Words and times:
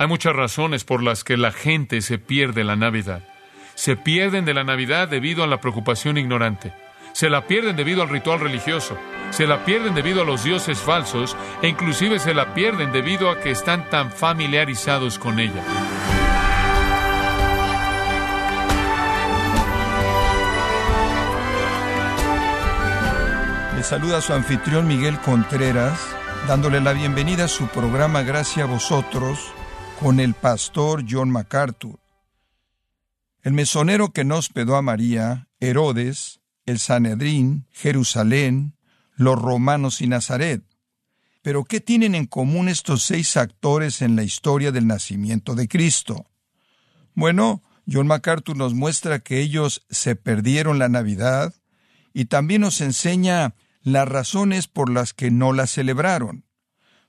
Hay 0.00 0.06
muchas 0.06 0.36
razones 0.36 0.84
por 0.84 1.02
las 1.02 1.24
que 1.24 1.36
la 1.36 1.50
gente 1.50 2.02
se 2.02 2.18
pierde 2.18 2.62
la 2.62 2.76
Navidad. 2.76 3.20
Se 3.74 3.96
pierden 3.96 4.44
de 4.44 4.54
la 4.54 4.62
Navidad 4.62 5.08
debido 5.08 5.42
a 5.42 5.48
la 5.48 5.60
preocupación 5.60 6.16
ignorante. 6.18 6.72
Se 7.12 7.28
la 7.28 7.48
pierden 7.48 7.74
debido 7.74 8.02
al 8.02 8.08
ritual 8.08 8.38
religioso. 8.38 8.96
Se 9.30 9.48
la 9.48 9.64
pierden 9.64 9.96
debido 9.96 10.22
a 10.22 10.24
los 10.24 10.44
dioses 10.44 10.78
falsos 10.78 11.36
e 11.62 11.68
inclusive 11.68 12.20
se 12.20 12.32
la 12.32 12.54
pierden 12.54 12.92
debido 12.92 13.28
a 13.28 13.40
que 13.40 13.50
están 13.50 13.90
tan 13.90 14.12
familiarizados 14.12 15.18
con 15.18 15.40
ella. 15.40 15.64
Le 23.74 23.82
saluda 23.82 24.20
su 24.20 24.32
anfitrión 24.32 24.86
Miguel 24.86 25.18
Contreras, 25.18 26.14
dándole 26.46 26.80
la 26.80 26.92
bienvenida 26.92 27.46
a 27.46 27.48
su 27.48 27.66
programa 27.66 28.22
Gracias 28.22 28.64
a 28.64 28.70
vosotros 28.70 29.57
con 30.00 30.20
el 30.20 30.34
pastor 30.34 31.04
John 31.08 31.30
MacArthur. 31.30 31.98
El 33.42 33.52
mesonero 33.52 34.12
que 34.12 34.24
nos 34.24 34.46
hospedó 34.46 34.76
a 34.76 34.82
María, 34.82 35.48
Herodes, 35.58 36.40
el 36.66 36.78
Sanedrín, 36.78 37.66
Jerusalén, 37.72 38.76
los 39.16 39.40
romanos 39.40 40.00
y 40.00 40.06
Nazaret. 40.06 40.62
Pero 41.42 41.64
¿qué 41.64 41.80
tienen 41.80 42.14
en 42.14 42.26
común 42.26 42.68
estos 42.68 43.02
seis 43.02 43.36
actores 43.36 44.00
en 44.00 44.14
la 44.14 44.22
historia 44.22 44.70
del 44.70 44.86
nacimiento 44.86 45.54
de 45.54 45.66
Cristo? 45.66 46.26
Bueno, 47.14 47.62
John 47.90 48.06
MacArthur 48.06 48.56
nos 48.56 48.74
muestra 48.74 49.18
que 49.18 49.40
ellos 49.40 49.84
se 49.90 50.14
perdieron 50.14 50.78
la 50.78 50.88
Navidad 50.88 51.54
y 52.12 52.26
también 52.26 52.60
nos 52.60 52.80
enseña 52.80 53.54
las 53.82 54.06
razones 54.06 54.68
por 54.68 54.90
las 54.90 55.12
que 55.12 55.30
no 55.30 55.52
la 55.52 55.66
celebraron. 55.66 56.44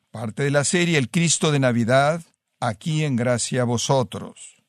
Parte 0.09 0.43
de 0.43 0.51
la 0.51 0.63
serie 0.63 0.98
El 0.98 1.12
Cristo 1.12 1.51
de 1.51 1.59
Navidad 1.59 2.23
aquí 2.59 3.04
en 3.04 3.16
gracia 3.16 3.62
a 3.62 3.66
vosotros. 3.66 4.59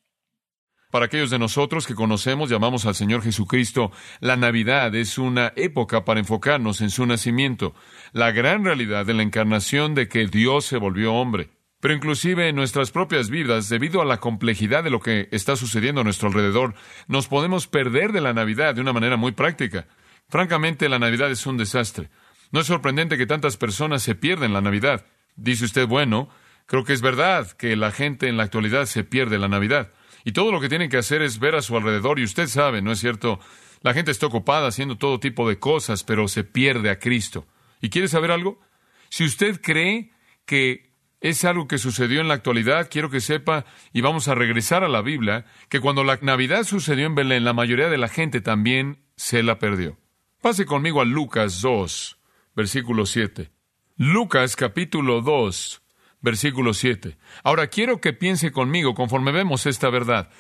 Para 0.91 1.05
aquellos 1.05 1.31
de 1.31 1.39
nosotros 1.39 1.87
que 1.87 1.95
conocemos, 1.95 2.51
llamamos 2.51 2.85
al 2.85 2.97
Señor 2.97 3.23
Jesucristo, 3.23 3.93
la 4.19 4.37
Navidad 4.37 4.93
es 4.97 5.19
una 5.19 5.53
época 5.55 6.05
para 6.05 6.19
enfocarnos 6.19 6.81
en 6.81 6.91
su 6.91 7.07
nacimiento, 7.07 7.75
la 8.13 8.33
gran 8.33 8.65
realidad 8.65 9.07
de 9.07 9.15
la 9.15 9.23
encarnación 9.23 9.95
de 9.95 10.09
que 10.09 10.27
Dios 10.27 10.65
se 10.65 10.79
volvió 10.79 11.15
hombre. 11.15 11.51
Pero 11.81 11.95
inclusive 11.95 12.49
en 12.49 12.57
nuestras 12.57 12.91
propias 12.91 13.31
vidas, 13.31 13.69
debido 13.69 14.03
a 14.03 14.05
la 14.05 14.19
complejidad 14.19 14.83
de 14.83 14.91
lo 14.91 15.01
que 15.01 15.29
está 15.31 15.55
sucediendo 15.55 16.01
a 16.01 16.05
nuestro 16.05 16.29
alrededor, 16.29 16.75
nos 17.07 17.29
podemos 17.29 17.69
perder 17.69 18.13
de 18.13 18.21
la 18.21 18.35
Navidad 18.35 18.75
de 18.75 18.81
una 18.81 18.93
manera 18.93 19.17
muy 19.17 19.33
práctica. 19.33 19.87
Francamente, 20.29 20.89
la 20.89 20.99
Navidad 20.99 21.31
es 21.31 21.47
un 21.47 21.57
desastre. 21.57 22.11
No 22.51 22.61
es 22.61 22.67
sorprendente 22.67 23.17
que 23.17 23.27
tantas 23.27 23.57
personas 23.57 24.03
se 24.03 24.17
pierden 24.17 24.53
la 24.53 24.61
Navidad. 24.61 25.07
Dice 25.37 25.65
usted, 25.65 25.87
bueno, 25.87 26.29
Creo 26.71 26.85
que 26.85 26.93
es 26.93 27.01
verdad 27.01 27.51
que 27.51 27.75
la 27.75 27.91
gente 27.91 28.29
en 28.29 28.37
la 28.37 28.45
actualidad 28.45 28.87
se 28.87 29.03
pierde 29.03 29.41
la 29.41 29.49
Navidad. 29.49 29.91
Y 30.25 30.31
todo 30.31 30.53
lo 30.53 30.61
que 30.61 30.69
tienen 30.69 30.89
que 30.89 30.99
hacer 30.99 31.21
es 31.21 31.41
ver 31.41 31.57
a 31.57 31.63
su 31.63 31.77
alrededor. 31.77 32.21
Y 32.21 32.23
usted 32.23 32.47
sabe, 32.47 32.81
¿no 32.81 32.93
es 32.93 33.01
cierto? 33.01 33.41
La 33.81 33.93
gente 33.93 34.13
está 34.13 34.27
ocupada 34.27 34.69
haciendo 34.69 34.97
todo 34.97 35.19
tipo 35.19 35.49
de 35.49 35.59
cosas, 35.59 36.05
pero 36.05 36.29
se 36.29 36.45
pierde 36.45 36.89
a 36.91 37.01
Cristo. 37.01 37.45
¿Y 37.81 37.91
quiere 37.91 38.07
saber 38.07 38.31
algo? 38.31 38.61
Si 39.09 39.25
usted 39.25 39.61
cree 39.61 40.13
que 40.47 40.93
es 41.21 41.45
algo 41.45 41.67
que 41.67 41.77
sucedió 41.77 42.21
en 42.21 42.29
la 42.29 42.35
actualidad, 42.35 42.87
quiero 42.89 43.11
que 43.11 43.21
sepa, 43.21 43.65
y 43.93 44.01
vamos 44.01 44.29
a 44.29 44.37
regresar 44.37 44.85
a 44.85 44.89
la 44.89 45.03
Biblia, 45.03 45.47
que 45.71 45.81
cuando 45.81 46.05
la 46.05 46.21
Navidad 46.23 46.63
sucedió 46.63 47.05
en 47.07 47.17
Belén, 47.17 47.43
la 47.43 47.53
mayoría 47.53 47.89
de 47.89 47.99
la 47.99 48.07
gente 48.07 48.41
también 48.41 49.03
se 49.17 49.43
la 49.43 49.59
perdió. 49.59 49.99
Pase 50.41 50.67
conmigo 50.67 51.01
a 51.01 51.05
Lucas 51.05 51.63
2, 51.63 52.17
versículo 52.55 53.07
7. 53.07 53.51
Lucas 53.97 54.55
capítulo 54.55 55.21
2, 55.21 55.83
versículo 56.21 56.75
7. 56.75 57.17
Ahora 57.43 57.69
quiero 57.69 58.01
que 58.01 58.13
piense 58.13 58.53
conmigo 58.53 58.95
conforme 58.95 59.33
vemos 59.33 59.67
esta 59.67 59.91
verdad. 59.91 60.31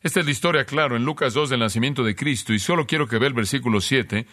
Esta 0.00 0.20
es 0.20 0.26
la 0.26 0.32
historia, 0.32 0.64
claro, 0.64 0.96
en 0.96 1.04
Lucas 1.04 1.34
2 1.34 1.50
del 1.50 1.60
nacimiento 1.60 2.04
de 2.04 2.14
Cristo, 2.14 2.52
y 2.52 2.58
solo 2.58 2.86
quiero 2.86 3.08
que 3.08 3.18
vea 3.18 3.28
el 3.28 3.34
versículo 3.34 3.80
7, 3.80 4.26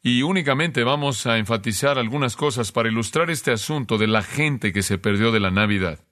y 0.00 0.22
únicamente 0.22 0.84
vamos 0.84 1.26
a 1.26 1.38
enfatizar 1.38 1.98
algunas 1.98 2.36
cosas 2.36 2.70
para 2.70 2.88
ilustrar 2.88 3.30
este 3.30 3.50
asunto 3.50 3.98
de 3.98 4.06
la 4.06 4.22
gente 4.22 4.72
que 4.72 4.82
se 4.82 4.98
perdió 4.98 5.32
de 5.32 5.40
la 5.40 5.50
Navidad. 5.50 6.04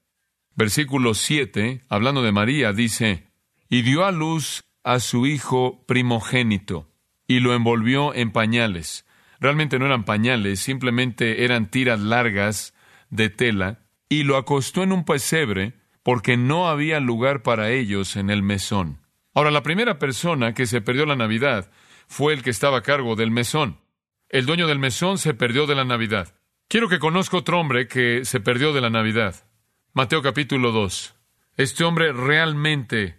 Versículo 0.57 1.15
7, 1.15 1.85
hablando 1.89 2.23
de 2.23 2.33
María, 2.33 2.73
dice, 2.73 3.29
y 3.69 3.83
dio 3.83 4.05
a 4.05 4.11
luz 4.11 4.65
a 4.83 4.99
su 4.99 5.27
hijo 5.27 5.85
primogénito, 5.87 6.91
y 7.29 7.41
lo 7.41 7.55
envolvió 7.55 8.13
en 8.15 8.33
pañales. 8.33 9.07
Realmente 9.39 9.79
no 9.79 9.87
eran 9.87 10.05
pañales, 10.05 10.61
simplemente 10.61 11.45
eran 11.45 11.71
tiras 11.71 12.01
largas 12.01 12.75
de 13.11 13.31
tela, 13.31 13.86
y 14.09 14.25
lo 14.25 14.37
acostó 14.37 14.83
en 14.83 14.93
un 14.93 15.05
pesebre 15.05 15.75
porque 16.03 16.37
no 16.37 16.69
había 16.69 17.01
lugar 17.01 17.43
para 17.43 17.71
ellos 17.71 18.17
en 18.17 18.31
el 18.31 18.43
mesón. 18.43 19.01
Ahora, 19.35 19.51
la 19.51 19.63
primera 19.63 19.99
persona 19.99 20.55
que 20.55 20.67
se 20.67 20.81
perdió 20.81 21.05
la 21.05 21.17
Navidad 21.17 21.71
fue 22.07 22.33
el 22.33 22.43
que 22.43 22.51
estaba 22.51 22.79
a 22.79 22.83
cargo 22.83 23.17
del 23.17 23.31
mesón. 23.31 23.81
El 24.29 24.47
dueño 24.47 24.67
del 24.67 24.79
mesón 24.79 25.19
se 25.19 25.35
perdió 25.35 25.67
de 25.67 25.75
la 25.75 25.85
Navidad. 25.85 26.35
Quiero 26.69 26.89
que 26.89 26.99
conozca 26.99 27.37
otro 27.37 27.61
hombre 27.61 27.87
que 27.87 28.25
se 28.25 28.41
perdió 28.41 28.73
de 28.73 28.81
la 28.81 28.91
Navidad. 28.91 29.47
Mateo 29.93 30.23
capítulo 30.23 30.73
2. 30.73 31.15
Este 31.57 31.85
hombre 31.85 32.13
realmente 32.13 33.19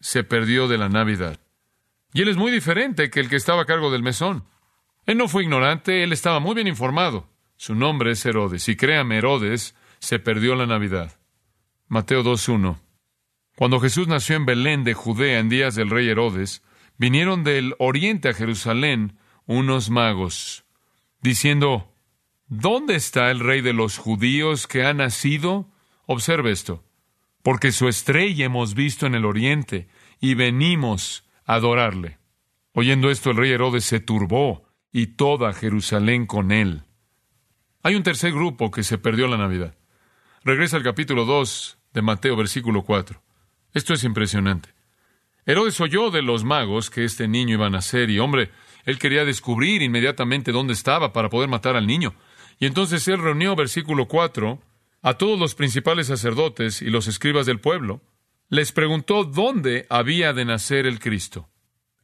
se 0.00 0.24
perdió 0.24 0.68
de 0.68 0.78
la 0.78 0.88
Navidad. 0.88 1.40
Y 2.12 2.22
él 2.22 2.28
es 2.28 2.36
muy 2.36 2.50
diferente 2.50 3.10
que 3.10 3.20
el 3.20 3.28
que 3.28 3.36
estaba 3.36 3.62
a 3.62 3.66
cargo 3.66 3.90
del 3.90 4.02
mesón. 4.02 4.44
Él 5.04 5.18
no 5.18 5.28
fue 5.28 5.42
ignorante, 5.42 6.02
él 6.02 6.12
estaba 6.12 6.40
muy 6.40 6.54
bien 6.54 6.66
informado. 6.66 7.28
Su 7.56 7.74
nombre 7.74 8.12
es 8.12 8.24
Herodes. 8.26 8.68
Y 8.68 8.76
créame, 8.76 9.18
Herodes 9.18 9.74
se 10.06 10.20
perdió 10.20 10.54
la 10.54 10.66
Navidad. 10.66 11.18
Mateo 11.88 12.22
2.1. 12.22 12.78
Cuando 13.56 13.80
Jesús 13.80 14.06
nació 14.06 14.36
en 14.36 14.46
Belén 14.46 14.84
de 14.84 14.94
Judea 14.94 15.40
en 15.40 15.48
días 15.48 15.74
del 15.74 15.90
rey 15.90 16.08
Herodes, 16.08 16.62
vinieron 16.96 17.42
del 17.42 17.74
oriente 17.80 18.28
a 18.28 18.32
Jerusalén 18.32 19.18
unos 19.46 19.90
magos, 19.90 20.64
diciendo, 21.22 21.92
¿Dónde 22.46 22.94
está 22.94 23.32
el 23.32 23.40
rey 23.40 23.62
de 23.62 23.72
los 23.72 23.98
judíos 23.98 24.68
que 24.68 24.84
ha 24.84 24.94
nacido? 24.94 25.72
Observe 26.06 26.52
esto, 26.52 26.84
porque 27.42 27.72
su 27.72 27.88
estrella 27.88 28.44
hemos 28.44 28.74
visto 28.74 29.06
en 29.06 29.16
el 29.16 29.24
oriente 29.24 29.88
y 30.20 30.34
venimos 30.34 31.28
a 31.46 31.54
adorarle. 31.54 32.18
Oyendo 32.74 33.10
esto, 33.10 33.32
el 33.32 33.38
rey 33.38 33.50
Herodes 33.50 33.84
se 33.84 33.98
turbó 33.98 34.68
y 34.92 35.08
toda 35.08 35.52
Jerusalén 35.52 36.26
con 36.26 36.52
él. 36.52 36.84
Hay 37.82 37.96
un 37.96 38.04
tercer 38.04 38.30
grupo 38.30 38.70
que 38.70 38.84
se 38.84 38.98
perdió 38.98 39.26
la 39.26 39.36
Navidad. 39.36 39.74
Regresa 40.46 40.76
al 40.76 40.84
capítulo 40.84 41.24
2 41.24 41.76
de 41.92 42.02
Mateo, 42.02 42.36
versículo 42.36 42.84
4. 42.84 43.20
Esto 43.74 43.94
es 43.94 44.04
impresionante. 44.04 44.68
Herodes 45.44 45.80
oyó 45.80 46.12
de 46.12 46.22
los 46.22 46.44
magos 46.44 46.88
que 46.88 47.04
este 47.04 47.26
niño 47.26 47.54
iba 47.54 47.66
a 47.66 47.70
nacer 47.70 48.10
y, 48.10 48.20
hombre, 48.20 48.52
él 48.84 49.00
quería 49.00 49.24
descubrir 49.24 49.82
inmediatamente 49.82 50.52
dónde 50.52 50.74
estaba 50.74 51.12
para 51.12 51.30
poder 51.30 51.48
matar 51.48 51.74
al 51.74 51.88
niño. 51.88 52.14
Y 52.60 52.66
entonces 52.66 53.08
él 53.08 53.18
reunió, 53.18 53.56
versículo 53.56 54.06
4, 54.06 54.62
a 55.02 55.14
todos 55.14 55.36
los 55.36 55.56
principales 55.56 56.06
sacerdotes 56.06 56.80
y 56.80 56.90
los 56.90 57.08
escribas 57.08 57.46
del 57.46 57.58
pueblo. 57.58 58.00
Les 58.48 58.70
preguntó 58.70 59.24
dónde 59.24 59.84
había 59.90 60.32
de 60.32 60.44
nacer 60.44 60.86
el 60.86 61.00
Cristo. 61.00 61.48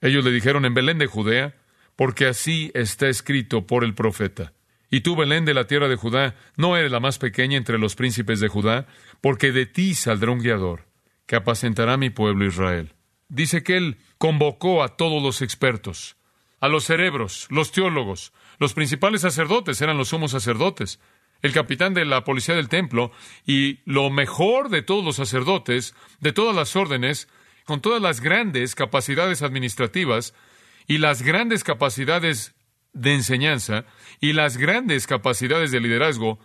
Ellos 0.00 0.24
le 0.24 0.32
dijeron 0.32 0.64
en 0.64 0.74
Belén 0.74 0.98
de 0.98 1.06
Judea, 1.06 1.54
porque 1.94 2.26
así 2.26 2.72
está 2.74 3.06
escrito 3.06 3.68
por 3.68 3.84
el 3.84 3.94
profeta. 3.94 4.52
Y 4.94 5.00
tú, 5.00 5.16
Belén 5.16 5.46
de 5.46 5.54
la 5.54 5.66
tierra 5.66 5.88
de 5.88 5.96
Judá, 5.96 6.36
no 6.58 6.76
eres 6.76 6.92
la 6.92 7.00
más 7.00 7.16
pequeña 7.16 7.56
entre 7.56 7.78
los 7.78 7.96
príncipes 7.96 8.40
de 8.40 8.48
Judá, 8.48 8.86
porque 9.22 9.50
de 9.50 9.64
ti 9.64 9.94
saldrá 9.94 10.30
un 10.30 10.40
guiador, 10.40 10.84
que 11.24 11.34
apacentará 11.34 11.96
mi 11.96 12.10
pueblo 12.10 12.44
Israel. 12.44 12.92
Dice 13.30 13.62
que 13.62 13.78
él 13.78 13.96
convocó 14.18 14.82
a 14.82 14.98
todos 14.98 15.22
los 15.22 15.40
expertos, 15.40 16.18
a 16.60 16.68
los 16.68 16.84
cerebros, 16.84 17.46
los 17.48 17.72
teólogos, 17.72 18.34
los 18.58 18.74
principales 18.74 19.22
sacerdotes 19.22 19.80
eran 19.80 19.96
los 19.96 20.08
sumos 20.08 20.32
sacerdotes, 20.32 21.00
el 21.40 21.54
capitán 21.54 21.94
de 21.94 22.04
la 22.04 22.22
policía 22.22 22.54
del 22.54 22.68
templo 22.68 23.12
y 23.46 23.80
lo 23.86 24.10
mejor 24.10 24.68
de 24.68 24.82
todos 24.82 25.02
los 25.02 25.16
sacerdotes, 25.16 25.94
de 26.20 26.34
todas 26.34 26.54
las 26.54 26.76
órdenes, 26.76 27.28
con 27.64 27.80
todas 27.80 28.02
las 28.02 28.20
grandes 28.20 28.74
capacidades 28.74 29.40
administrativas 29.40 30.34
y 30.86 30.98
las 30.98 31.22
grandes 31.22 31.64
capacidades 31.64 32.54
de 32.92 33.14
enseñanza 33.14 33.84
y 34.20 34.32
las 34.32 34.56
grandes 34.56 35.06
capacidades 35.06 35.70
de 35.70 35.80
liderazgo 35.80 36.38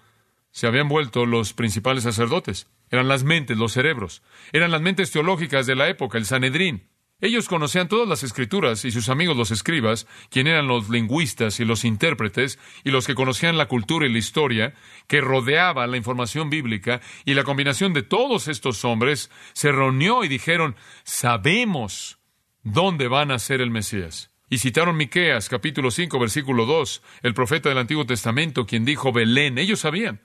se 0.51 0.67
habían 0.67 0.87
vuelto 0.87 1.25
los 1.25 1.53
principales 1.53 2.03
sacerdotes. 2.03 2.67
Eran 2.89 3.07
las 3.07 3.23
mentes, 3.23 3.57
los 3.57 3.73
cerebros. 3.73 4.23
Eran 4.53 4.71
las 4.71 4.81
mentes 4.81 5.11
teológicas 5.11 5.67
de 5.67 5.75
la 5.75 5.89
época, 5.89 6.17
el 6.17 6.25
Sanedrín. 6.25 6.89
Ellos 7.19 7.47
conocían 7.47 7.87
todas 7.87 8.07
las 8.07 8.21
escrituras 8.21 8.85
y 8.85 8.91
sus 8.91 9.09
amigos 9.09 9.35
los 9.35 9.49
escribas, 9.49 10.05
quienes 10.29 10.53
eran 10.53 10.67
los 10.67 10.87
lingüistas 10.89 11.59
y 11.59 11.65
los 11.65 11.83
intérpretes 11.83 12.59
y 12.83 12.91
los 12.91 13.07
que 13.07 13.15
conocían 13.15 13.57
la 13.57 13.67
cultura 13.67 14.05
y 14.05 14.11
la 14.11 14.19
historia 14.19 14.75
que 15.07 15.19
rodeaba 15.19 15.87
la 15.87 15.97
información 15.97 16.51
bíblica 16.51 17.01
y 17.25 17.33
la 17.33 17.43
combinación 17.43 17.93
de 17.93 18.03
todos 18.03 18.47
estos 18.47 18.85
hombres 18.85 19.31
se 19.53 19.71
reunió 19.71 20.23
y 20.23 20.27
dijeron, 20.27 20.75
sabemos 21.03 22.19
dónde 22.61 23.07
van 23.07 23.31
a 23.31 23.39
ser 23.39 23.61
el 23.61 23.71
Mesías. 23.71 24.31
Y 24.49 24.59
citaron 24.59 24.97
Miqueas, 24.97 25.49
capítulo 25.49 25.91
5, 25.91 26.19
versículo 26.19 26.65
2, 26.65 27.01
el 27.23 27.33
profeta 27.33 27.69
del 27.69 27.77
Antiguo 27.77 28.05
Testamento, 28.05 28.65
quien 28.65 28.85
dijo 28.85 29.11
Belén. 29.11 29.57
Ellos 29.57 29.81
sabían. 29.81 30.21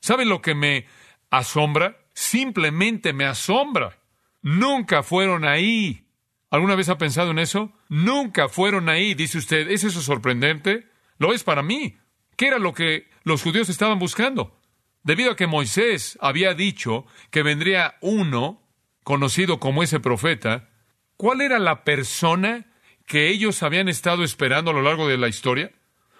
¿Saben 0.00 0.28
lo 0.28 0.42
que 0.42 0.54
me 0.54 0.86
asombra? 1.30 2.02
simplemente 2.14 3.12
me 3.12 3.24
asombra. 3.24 3.98
Nunca 4.42 5.02
fueron 5.02 5.44
ahí. 5.44 6.06
¿Alguna 6.50 6.74
vez 6.74 6.88
ha 6.88 6.98
pensado 6.98 7.30
en 7.30 7.38
eso? 7.38 7.72
Nunca 7.88 8.48
fueron 8.48 8.88
ahí, 8.88 9.14
dice 9.14 9.38
usted. 9.38 9.70
¿Es 9.70 9.84
eso 9.84 10.00
sorprendente? 10.00 10.88
Lo 11.18 11.32
es 11.32 11.44
para 11.44 11.62
mí. 11.62 11.96
¿Qué 12.36 12.48
era 12.48 12.58
lo 12.58 12.74
que 12.74 13.08
los 13.24 13.42
judíos 13.42 13.68
estaban 13.68 13.98
buscando? 13.98 14.58
Debido 15.02 15.32
a 15.32 15.36
que 15.36 15.46
Moisés 15.46 16.18
había 16.20 16.54
dicho 16.54 17.06
que 17.30 17.42
vendría 17.42 17.96
uno, 18.00 18.62
conocido 19.02 19.58
como 19.58 19.82
ese 19.82 20.00
profeta, 20.00 20.68
¿cuál 21.16 21.40
era 21.40 21.58
la 21.58 21.84
persona 21.84 22.66
que 23.06 23.28
ellos 23.28 23.62
habían 23.62 23.88
estado 23.88 24.24
esperando 24.24 24.70
a 24.70 24.74
lo 24.74 24.82
largo 24.82 25.08
de 25.08 25.18
la 25.18 25.28
historia? 25.28 25.72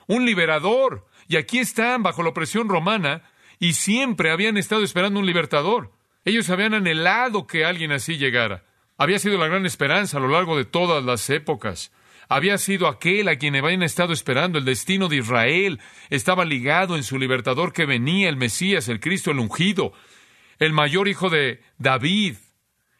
Un 0.06 0.26
liberador. 0.26 1.06
Y 1.28 1.36
aquí 1.36 1.58
están 1.58 2.02
bajo 2.02 2.22
la 2.22 2.30
opresión 2.30 2.68
romana 2.68 3.22
y 3.58 3.74
siempre 3.74 4.30
habían 4.30 4.56
estado 4.56 4.82
esperando 4.82 5.20
un 5.20 5.26
libertador. 5.26 5.92
Ellos 6.24 6.50
habían 6.50 6.74
anhelado 6.74 7.46
que 7.46 7.64
alguien 7.64 7.92
así 7.92 8.16
llegara. 8.16 8.64
Había 8.96 9.18
sido 9.18 9.38
la 9.38 9.48
gran 9.48 9.66
esperanza 9.66 10.18
a 10.18 10.20
lo 10.20 10.28
largo 10.28 10.56
de 10.56 10.64
todas 10.64 11.02
las 11.02 11.28
épocas. 11.30 11.92
Había 12.28 12.56
sido 12.58 12.86
aquel 12.86 13.28
a 13.28 13.36
quien 13.36 13.56
habían 13.56 13.82
estado 13.82 14.12
esperando. 14.12 14.58
El 14.58 14.64
destino 14.64 15.08
de 15.08 15.16
Israel 15.16 15.80
estaba 16.10 16.44
ligado 16.44 16.96
en 16.96 17.02
su 17.02 17.18
libertador 17.18 17.72
que 17.72 17.86
venía, 17.86 18.28
el 18.28 18.36
Mesías, 18.36 18.88
el 18.88 19.00
Cristo, 19.00 19.30
el 19.30 19.38
ungido, 19.38 19.92
el 20.58 20.72
mayor 20.72 21.08
hijo 21.08 21.30
de 21.30 21.60
David, 21.78 22.36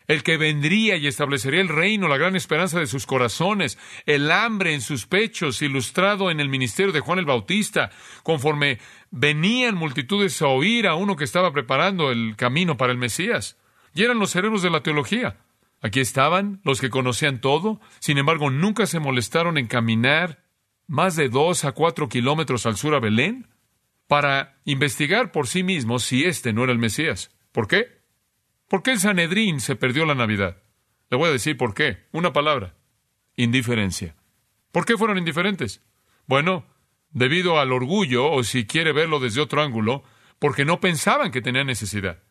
el 0.07 0.23
que 0.23 0.37
vendría 0.37 0.97
y 0.97 1.07
establecería 1.07 1.61
el 1.61 1.69
reino, 1.69 2.09
la 2.09 2.17
gran 2.17 2.37
esperanza 2.37 2.79
de 2.79 2.87
sus 2.87 3.07
corazones, 3.07 3.79
el 4.07 4.31
hambre 4.31 4.75
en 4.75 4.81
sus 4.81 5.07
pechos, 5.07 5.63
ilustrado 5.63 6.31
en 6.31 6.41
el 6.41 6.49
ministerio 6.49 6.93
de 6.93 7.01
Juan 7.01 7.19
el 7.19 7.25
Bautista, 7.25 7.91
conforme 8.23 8.79
venían 9.11 9.75
multitudes 9.75 10.41
a 10.43 10.49
oír 10.49 10.87
a 10.87 10.95
uno 10.95 11.17
que 11.17 11.25
estaba 11.25 11.53
preparando 11.53 12.11
el 12.11 12.35
camino 12.37 12.77
para 12.77 12.93
el 12.93 12.99
Mesías. 12.99 13.59
Y 13.95 14.03
eran 14.03 14.19
los 14.19 14.31
cerebros 14.31 14.63
de 14.63 14.71
la 14.71 14.83
teología. 14.83 15.37
Aquí 15.81 16.01
estaban 16.01 16.61
los 16.65 16.81
que 16.81 16.91
conocían 16.91 17.41
todo, 17.41 17.81
sin 17.99 18.19
embargo 18.19 18.51
nunca 18.51 18.87
se 18.87 19.01
molestaron 19.01 19.59
en 19.59 19.67
caminar 19.67 20.45
más 20.87 21.17
de 21.17 21.29
dos 21.29 21.65
a 21.65 21.73
cuatro 21.73 22.09
kilómetros 22.09 22.67
al 22.67 22.77
sur 22.77 22.95
a 22.95 23.01
Belén 23.01 23.49
para 24.07 24.61
investigar 24.65 25.33
por 25.33 25.49
sí 25.49 25.63
mismos 25.63 26.05
si 26.05 26.25
este 26.25 26.53
no 26.53 26.65
era 26.65 26.73
el 26.73 26.79
Mesías. 26.79 27.31
¿Por 27.51 27.67
qué? 27.67 28.02
¿Por 28.73 28.83
qué 28.83 28.93
el 28.93 29.01
Sanedrín 29.01 29.61
se 29.61 29.77
perdió 29.77 30.07
la 30.07 30.15
Navidad? 30.15 30.57
Le 31.11 31.19
voy 31.19 31.29
a 31.29 31.33
decir 31.33 31.59
por 31.59 31.75
qué. 31.75 32.07
Una 32.11 32.33
palabra. 32.33 32.75
Indiferencia. 33.37 34.17
¿Por 34.71 34.87
qué 34.87 34.97
fueron 34.97 35.19
indiferentes? 35.19 35.83
Bueno, 36.27 36.65
debido 37.11 37.61
al 37.61 37.71
orgullo, 37.71 38.31
o 38.31 38.43
si 38.45 38.65
quiere 38.67 38.93
verlo 38.93 39.21
desde 39.21 39.43
otro 39.43 39.61
ángulo, 39.61 40.05
porque 40.39 40.65
no 40.65 40.81
pensaban 40.81 41.33
que 41.33 41.43
tenían 41.43 41.67
necesidad. 41.67 42.23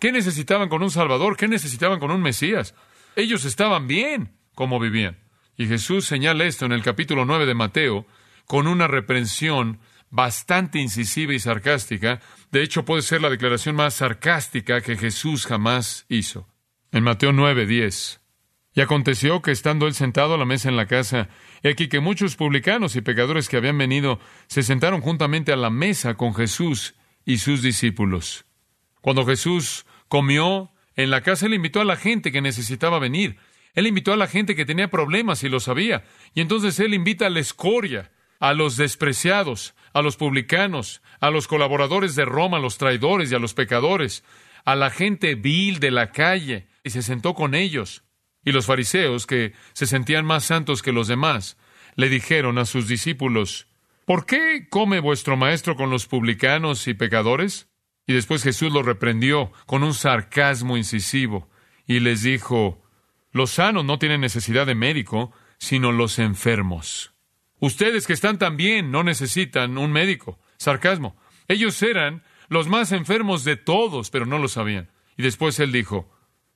¿Qué 0.00 0.10
necesitaban 0.10 0.68
con 0.68 0.82
un 0.82 0.90
Salvador? 0.90 1.36
¿Qué 1.36 1.46
necesitaban 1.46 2.00
con 2.00 2.10
un 2.10 2.22
Mesías? 2.22 2.74
Ellos 3.14 3.44
estaban 3.44 3.86
bien 3.86 4.36
como 4.56 4.80
vivían. 4.80 5.20
Y 5.56 5.68
Jesús 5.68 6.06
señala 6.06 6.42
esto 6.42 6.66
en 6.66 6.72
el 6.72 6.82
capítulo 6.82 7.24
9 7.24 7.46
de 7.46 7.54
Mateo 7.54 8.04
con 8.46 8.66
una 8.66 8.88
reprensión 8.88 9.78
bastante 10.14 10.78
incisiva 10.78 11.34
y 11.34 11.40
sarcástica. 11.40 12.20
De 12.52 12.62
hecho, 12.62 12.84
puede 12.84 13.02
ser 13.02 13.20
la 13.20 13.30
declaración 13.30 13.74
más 13.74 13.94
sarcástica 13.94 14.80
que 14.80 14.96
Jesús 14.96 15.44
jamás 15.44 16.06
hizo. 16.08 16.46
En 16.92 17.02
Mateo 17.02 17.32
9, 17.32 17.66
10. 17.66 18.20
Y 18.76 18.80
aconteció 18.80 19.42
que 19.42 19.50
estando 19.50 19.88
él 19.88 19.94
sentado 19.94 20.34
a 20.34 20.38
la 20.38 20.44
mesa 20.44 20.68
en 20.68 20.76
la 20.76 20.86
casa, 20.86 21.28
he 21.64 21.70
aquí 21.70 21.88
que 21.88 21.98
muchos 21.98 22.36
publicanos 22.36 22.94
y 22.94 23.00
pecadores 23.00 23.48
que 23.48 23.56
habían 23.56 23.76
venido 23.76 24.20
se 24.46 24.62
sentaron 24.62 25.00
juntamente 25.00 25.52
a 25.52 25.56
la 25.56 25.70
mesa 25.70 26.14
con 26.14 26.32
Jesús 26.32 26.94
y 27.24 27.38
sus 27.38 27.60
discípulos. 27.60 28.44
Cuando 29.00 29.26
Jesús 29.26 29.84
comió 30.06 30.70
en 30.94 31.10
la 31.10 31.22
casa, 31.22 31.46
él 31.46 31.54
invitó 31.54 31.80
a 31.80 31.84
la 31.84 31.96
gente 31.96 32.30
que 32.30 32.40
necesitaba 32.40 33.00
venir. 33.00 33.36
Él 33.74 33.88
invitó 33.88 34.12
a 34.12 34.16
la 34.16 34.28
gente 34.28 34.54
que 34.54 34.64
tenía 34.64 34.90
problemas 34.90 35.42
y 35.42 35.48
lo 35.48 35.58
sabía. 35.58 36.04
Y 36.34 36.40
entonces 36.40 36.78
él 36.78 36.94
invita 36.94 37.26
a 37.26 37.30
la 37.30 37.40
escoria, 37.40 38.12
a 38.44 38.52
los 38.52 38.76
despreciados, 38.76 39.74
a 39.94 40.02
los 40.02 40.16
publicanos, 40.16 41.00
a 41.18 41.30
los 41.30 41.48
colaboradores 41.48 42.14
de 42.14 42.26
Roma, 42.26 42.58
a 42.58 42.60
los 42.60 42.76
traidores 42.76 43.32
y 43.32 43.34
a 43.34 43.38
los 43.38 43.54
pecadores, 43.54 44.22
a 44.66 44.76
la 44.76 44.90
gente 44.90 45.34
vil 45.34 45.80
de 45.80 45.90
la 45.90 46.12
calle, 46.12 46.68
y 46.82 46.90
se 46.90 47.00
sentó 47.00 47.32
con 47.32 47.54
ellos. 47.54 48.04
Y 48.44 48.52
los 48.52 48.66
fariseos, 48.66 49.26
que 49.26 49.54
se 49.72 49.86
sentían 49.86 50.26
más 50.26 50.44
santos 50.44 50.82
que 50.82 50.92
los 50.92 51.08
demás, 51.08 51.56
le 51.96 52.10
dijeron 52.10 52.58
a 52.58 52.66
sus 52.66 52.86
discípulos, 52.86 53.66
¿Por 54.04 54.26
qué 54.26 54.66
come 54.68 55.00
vuestro 55.00 55.38
maestro 55.38 55.74
con 55.74 55.88
los 55.88 56.06
publicanos 56.06 56.86
y 56.86 56.92
pecadores? 56.92 57.70
Y 58.06 58.12
después 58.12 58.42
Jesús 58.42 58.70
los 58.70 58.84
reprendió 58.84 59.52
con 59.64 59.82
un 59.82 59.94
sarcasmo 59.94 60.76
incisivo 60.76 61.48
y 61.86 62.00
les 62.00 62.22
dijo, 62.22 62.82
Los 63.32 63.52
sanos 63.52 63.86
no 63.86 63.98
tienen 63.98 64.20
necesidad 64.20 64.66
de 64.66 64.74
médico, 64.74 65.32
sino 65.56 65.92
los 65.92 66.18
enfermos. 66.18 67.13
Ustedes 67.60 68.06
que 68.06 68.12
están 68.12 68.38
tan 68.38 68.56
bien 68.56 68.90
no 68.90 69.02
necesitan 69.02 69.78
un 69.78 69.92
médico. 69.92 70.38
Sarcasmo. 70.58 71.16
Ellos 71.48 71.82
eran 71.82 72.22
los 72.48 72.68
más 72.68 72.92
enfermos 72.92 73.44
de 73.44 73.56
todos, 73.56 74.10
pero 74.10 74.26
no 74.26 74.38
lo 74.38 74.48
sabían. 74.48 74.90
Y 75.16 75.22
después 75.22 75.58
él 75.60 75.72
dijo, 75.72 76.10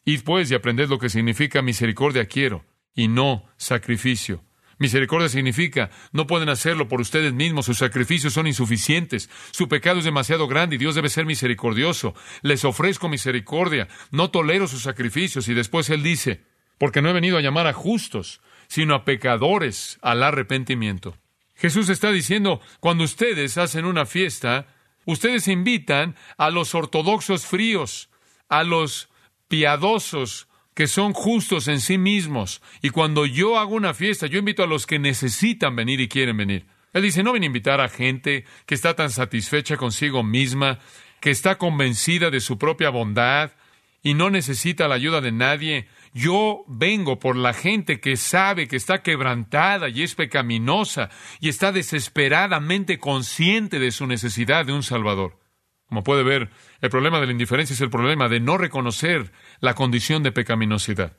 Id 0.04 0.22
pues 0.22 0.50
y 0.50 0.54
aprended 0.54 0.88
lo 0.88 0.98
que 0.98 1.10
significa 1.10 1.62
misericordia 1.62 2.26
quiero, 2.26 2.64
y 2.94 3.08
no 3.08 3.44
sacrificio. 3.56 4.42
Misericordia 4.78 5.28
significa, 5.28 5.90
no 6.12 6.26
pueden 6.26 6.48
hacerlo 6.48 6.86
por 6.86 7.00
ustedes 7.00 7.32
mismos, 7.32 7.66
sus 7.66 7.78
sacrificios 7.78 8.32
son 8.32 8.46
insuficientes, 8.46 9.28
su 9.50 9.68
pecado 9.68 9.98
es 9.98 10.04
demasiado 10.04 10.46
grande 10.46 10.76
y 10.76 10.78
Dios 10.78 10.94
debe 10.94 11.08
ser 11.08 11.26
misericordioso. 11.26 12.14
Les 12.42 12.64
ofrezco 12.64 13.08
misericordia, 13.08 13.88
no 14.12 14.30
tolero 14.30 14.68
sus 14.68 14.82
sacrificios. 14.82 15.48
Y 15.48 15.54
después 15.54 15.90
Él 15.90 16.02
dice, 16.04 16.44
porque 16.78 17.02
no 17.02 17.10
he 17.10 17.12
venido 17.12 17.36
a 17.36 17.40
llamar 17.40 17.66
a 17.66 17.72
justos, 17.72 18.40
sino 18.68 18.94
a 18.94 19.04
pecadores 19.04 19.98
al 20.02 20.22
arrepentimiento. 20.22 21.16
Jesús 21.56 21.88
está 21.88 22.12
diciendo, 22.12 22.60
cuando 22.80 23.04
ustedes 23.04 23.58
hacen 23.58 23.84
una 23.84 24.06
fiesta, 24.06 24.68
ustedes 25.06 25.48
invitan 25.48 26.14
a 26.36 26.50
los 26.50 26.74
ortodoxos 26.74 27.46
fríos, 27.46 28.10
a 28.48 28.62
los 28.62 29.08
piadosos 29.48 30.46
que 30.74 30.86
son 30.86 31.12
justos 31.12 31.66
en 31.66 31.80
sí 31.80 31.98
mismos. 31.98 32.62
Y 32.82 32.90
cuando 32.90 33.26
yo 33.26 33.58
hago 33.58 33.74
una 33.74 33.94
fiesta, 33.94 34.28
yo 34.28 34.38
invito 34.38 34.62
a 34.62 34.68
los 34.68 34.86
que 34.86 35.00
necesitan 35.00 35.74
venir 35.74 36.00
y 36.00 36.06
quieren 36.06 36.36
venir. 36.36 36.66
Él 36.92 37.02
dice, 37.02 37.24
no 37.24 37.32
ven 37.32 37.42
a 37.42 37.46
invitar 37.46 37.80
a 37.80 37.88
gente 37.88 38.44
que 38.64 38.76
está 38.76 38.94
tan 38.94 39.10
satisfecha 39.10 39.76
consigo 39.76 40.22
misma, 40.22 40.78
que 41.20 41.30
está 41.30 41.58
convencida 41.58 42.30
de 42.30 42.40
su 42.40 42.58
propia 42.58 42.90
bondad 42.90 43.50
y 44.02 44.14
no 44.14 44.30
necesita 44.30 44.86
la 44.86 44.94
ayuda 44.94 45.20
de 45.20 45.32
nadie. 45.32 45.88
Yo 46.14 46.64
vengo 46.66 47.18
por 47.18 47.36
la 47.36 47.52
gente 47.52 48.00
que 48.00 48.16
sabe 48.16 48.68
que 48.68 48.76
está 48.76 49.02
quebrantada 49.02 49.88
y 49.88 50.02
es 50.02 50.14
pecaminosa 50.14 51.10
y 51.40 51.48
está 51.48 51.72
desesperadamente 51.72 52.98
consciente 52.98 53.78
de 53.78 53.90
su 53.90 54.06
necesidad 54.06 54.66
de 54.66 54.72
un 54.72 54.82
Salvador. 54.82 55.38
Como 55.88 56.02
puede 56.02 56.22
ver, 56.22 56.50
el 56.80 56.90
problema 56.90 57.20
de 57.20 57.26
la 57.26 57.32
indiferencia 57.32 57.74
es 57.74 57.80
el 57.80 57.90
problema 57.90 58.28
de 58.28 58.40
no 58.40 58.58
reconocer 58.58 59.32
la 59.60 59.74
condición 59.74 60.22
de 60.22 60.32
pecaminosidad. 60.32 61.16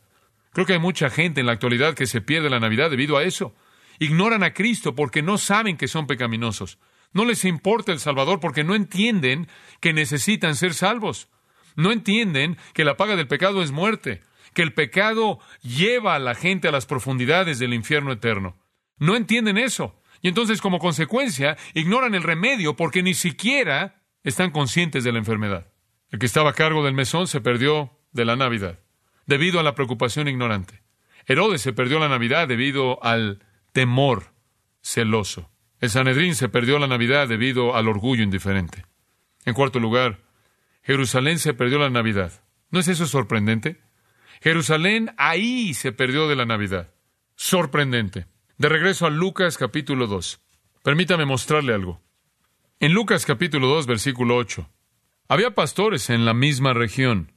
Creo 0.54 0.66
que 0.66 0.74
hay 0.74 0.80
mucha 0.80 1.10
gente 1.10 1.40
en 1.40 1.48
la 1.48 1.54
actualidad 1.54 1.94
que 1.94 2.08
se 2.08 2.22
pierde 2.22 2.50
la 2.50 2.60
Navidad 2.60 2.90
debido 2.90 3.18
a 3.18 3.24
eso. 3.24 3.56
Ignoran 4.00 4.44
a 4.44 4.54
Cristo 4.54 4.96
porque 4.96 5.22
no 5.22 5.38
saben 5.38 5.78
que 5.78 5.88
son 5.88 6.08
pecaminosos. 6.08 6.80
No 7.12 7.26
les 7.26 7.46
importa 7.46 7.92
el 7.92 8.00
Salvador 8.00 8.40
porque 8.40 8.64
no 8.64 8.76
entienden 8.76 9.48
que 9.80 9.94
necesitan 9.94 10.56
ser 10.56 10.74
salvos. 10.74 11.30
No 11.76 11.92
entienden 11.92 12.58
que 12.74 12.86
la 12.86 12.98
paga 12.98 13.16
del 13.16 13.28
pecado 13.28 13.64
es 13.64 13.72
muerte, 13.72 14.22
que 14.54 14.62
el 14.62 14.74
pecado 14.74 15.40
lleva 15.62 16.16
a 16.16 16.20
la 16.20 16.36
gente 16.36 16.68
a 16.68 16.72
las 16.72 16.86
profundidades 16.86 17.60
del 17.60 17.74
infierno 17.74 18.12
eterno. 18.12 18.58
No 18.98 19.16
entienden 19.16 19.58
eso. 19.58 20.02
Y 20.22 20.28
entonces, 20.28 20.62
como 20.62 20.80
consecuencia, 20.80 21.58
ignoran 21.74 22.16
el 22.16 22.24
remedio 22.24 22.76
porque 22.76 23.04
ni 23.04 23.14
siquiera 23.14 24.04
están 24.24 24.52
conscientes 24.52 25.04
de 25.04 25.12
la 25.12 25.20
enfermedad. 25.20 25.72
El 26.12 26.20
que 26.20 26.26
estaba 26.26 26.52
a 26.52 26.54
cargo 26.54 26.84
del 26.84 26.94
mesón 26.94 27.28
se 27.28 27.42
perdió 27.42 27.92
de 28.12 28.26
la 28.26 28.36
Navidad 28.36 28.80
debido 29.26 29.60
a 29.60 29.64
la 29.64 29.76
preocupación 29.76 30.28
ignorante. 30.28 30.82
Herodes 31.26 31.62
se 31.62 31.74
perdió 31.74 32.00
la 32.00 32.10
Navidad 32.10 32.48
debido 32.48 33.02
al 33.04 33.46
temor 33.72 34.34
celoso. 34.82 35.52
El 35.80 35.90
Sanedrín 35.90 36.36
se 36.36 36.50
perdió 36.50 36.80
la 36.80 36.88
Navidad 36.88 37.28
debido 37.28 37.76
al 37.76 37.88
orgullo 37.88 38.24
indiferente. 38.24 38.86
En 39.46 39.54
cuarto 39.54 39.80
lugar, 39.80 40.20
Jerusalén 40.82 41.40
se 41.40 41.54
perdió 41.54 41.78
la 41.78 41.90
Navidad. 41.90 42.44
¿No 42.72 42.80
es 42.80 42.88
eso 42.88 43.06
sorprendente? 43.06 43.80
Jerusalén 44.42 45.12
ahí 45.18 45.74
se 45.74 45.92
perdió 45.92 46.28
de 46.28 46.36
la 46.36 46.46
Navidad. 46.46 46.94
Sorprendente. 47.36 48.28
De 48.58 48.70
regreso 48.70 49.06
a 49.06 49.10
Lucas 49.10 49.58
capítulo 49.58 50.08
2. 50.08 50.42
Permítame 50.84 51.26
mostrarle 51.26 51.74
algo. 51.74 52.02
En 52.80 52.94
Lucas 52.94 53.26
capítulo 53.26 53.68
2, 53.68 53.88
versículo 53.88 54.38
8, 54.38 54.70
había 55.28 55.54
pastores 55.54 56.10
en 56.10 56.24
la 56.24 56.34
misma 56.34 56.74
región 56.74 57.34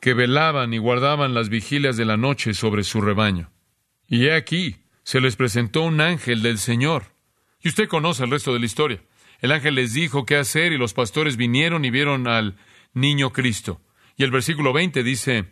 que 0.00 0.14
velaban 0.14 0.74
y 0.74 0.78
guardaban 0.78 1.32
las 1.34 1.48
vigilias 1.48 1.96
de 1.96 2.04
la 2.04 2.16
noche 2.16 2.54
sobre 2.54 2.82
su 2.82 3.00
rebaño. 3.00 3.52
Y 4.08 4.26
he 4.26 4.34
aquí, 4.34 4.78
se 5.04 5.20
les 5.20 5.36
presentó 5.36 5.82
un 5.82 6.00
ángel 6.00 6.42
del 6.42 6.58
Señor. 6.58 7.14
Y 7.60 7.68
usted 7.68 7.88
conoce 7.88 8.24
el 8.24 8.32
resto 8.32 8.52
de 8.52 8.58
la 8.58 8.66
historia. 8.66 9.02
El 9.40 9.52
ángel 9.52 9.76
les 9.76 9.94
dijo 9.94 10.26
qué 10.26 10.36
hacer 10.36 10.72
y 10.72 10.78
los 10.78 10.92
pastores 10.92 11.36
vinieron 11.36 11.84
y 11.84 11.90
vieron 11.90 12.26
al 12.26 12.56
niño 12.92 13.32
Cristo. 13.32 13.80
Y 14.16 14.24
el 14.24 14.32
versículo 14.32 14.72
20 14.72 15.04
dice, 15.04 15.46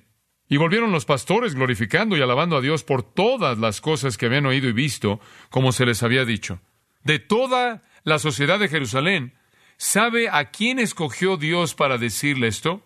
y 0.51 0.57
volvieron 0.57 0.91
los 0.91 1.05
pastores 1.05 1.55
glorificando 1.55 2.17
y 2.17 2.23
alabando 2.23 2.57
a 2.57 2.61
Dios 2.61 2.83
por 2.83 3.05
todas 3.05 3.57
las 3.59 3.81
cosas 3.81 4.19
que 4.19 4.27
habían 4.27 4.47
oído 4.47 4.69
y 4.69 4.73
visto, 4.73 5.21
como 5.49 5.71
se 5.71 5.87
les 5.87 6.03
había 6.03 6.25
dicho. 6.25 6.61
De 7.05 7.21
toda 7.21 7.85
la 8.03 8.19
sociedad 8.19 8.59
de 8.59 8.69
Jerusalén, 8.69 9.39
¿sabe 9.77 10.29
a 10.29 10.51
quién 10.51 10.81
escogió 10.81 11.37
Dios 11.37 11.77
para 11.77 11.99
decirle 11.99 12.49
esto? 12.49 12.85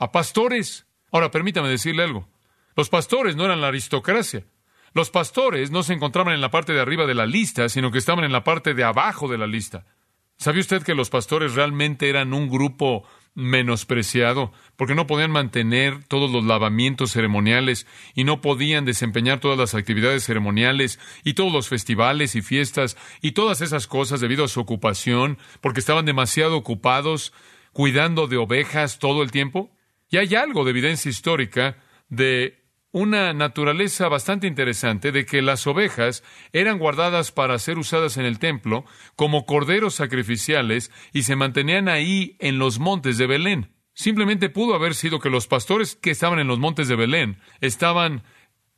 A 0.00 0.10
pastores. 0.10 0.88
Ahora, 1.12 1.30
permítame 1.30 1.68
decirle 1.68 2.02
algo. 2.02 2.28
Los 2.74 2.88
pastores 2.88 3.36
no 3.36 3.44
eran 3.44 3.60
la 3.60 3.68
aristocracia. 3.68 4.44
Los 4.92 5.10
pastores 5.10 5.70
no 5.70 5.84
se 5.84 5.92
encontraban 5.92 6.34
en 6.34 6.40
la 6.40 6.50
parte 6.50 6.72
de 6.72 6.80
arriba 6.80 7.06
de 7.06 7.14
la 7.14 7.26
lista, 7.26 7.68
sino 7.68 7.92
que 7.92 7.98
estaban 7.98 8.24
en 8.24 8.32
la 8.32 8.42
parte 8.42 8.74
de 8.74 8.82
abajo 8.82 9.28
de 9.28 9.38
la 9.38 9.46
lista. 9.46 9.86
¿Sabe 10.38 10.58
usted 10.58 10.82
que 10.82 10.96
los 10.96 11.08
pastores 11.08 11.54
realmente 11.54 12.08
eran 12.08 12.34
un 12.34 12.48
grupo 12.48 13.04
menospreciado, 13.36 14.50
porque 14.76 14.94
no 14.94 15.06
podían 15.06 15.30
mantener 15.30 16.02
todos 16.04 16.30
los 16.30 16.44
lavamientos 16.44 17.12
ceremoniales 17.12 17.86
y 18.14 18.24
no 18.24 18.40
podían 18.40 18.86
desempeñar 18.86 19.40
todas 19.40 19.58
las 19.58 19.74
actividades 19.74 20.24
ceremoniales 20.24 20.98
y 21.22 21.34
todos 21.34 21.52
los 21.52 21.68
festivales 21.68 22.34
y 22.34 22.42
fiestas 22.42 22.96
y 23.20 23.32
todas 23.32 23.60
esas 23.60 23.86
cosas 23.86 24.20
debido 24.20 24.44
a 24.44 24.48
su 24.48 24.58
ocupación, 24.58 25.38
porque 25.60 25.80
estaban 25.80 26.06
demasiado 26.06 26.56
ocupados 26.56 27.34
cuidando 27.72 28.26
de 28.26 28.38
ovejas 28.38 28.98
todo 28.98 29.22
el 29.22 29.30
tiempo? 29.30 29.70
Y 30.08 30.16
hay 30.16 30.34
algo 30.34 30.64
de 30.64 30.70
evidencia 30.70 31.10
histórica 31.10 31.76
de 32.08 32.65
una 32.96 33.34
naturaleza 33.34 34.08
bastante 34.08 34.46
interesante 34.46 35.12
de 35.12 35.26
que 35.26 35.42
las 35.42 35.66
ovejas 35.66 36.24
eran 36.54 36.78
guardadas 36.78 37.30
para 37.30 37.58
ser 37.58 37.76
usadas 37.76 38.16
en 38.16 38.24
el 38.24 38.38
templo 38.38 38.86
como 39.16 39.44
corderos 39.44 39.94
sacrificiales 39.94 40.90
y 41.12 41.24
se 41.24 41.36
mantenían 41.36 41.90
ahí 41.90 42.36
en 42.38 42.58
los 42.58 42.78
montes 42.78 43.18
de 43.18 43.26
Belén. 43.26 43.70
Simplemente 43.92 44.48
pudo 44.48 44.74
haber 44.74 44.94
sido 44.94 45.20
que 45.20 45.28
los 45.28 45.46
pastores 45.46 45.94
que 45.94 46.10
estaban 46.10 46.38
en 46.38 46.46
los 46.46 46.58
montes 46.58 46.88
de 46.88 46.96
Belén 46.96 47.38
estaban 47.60 48.22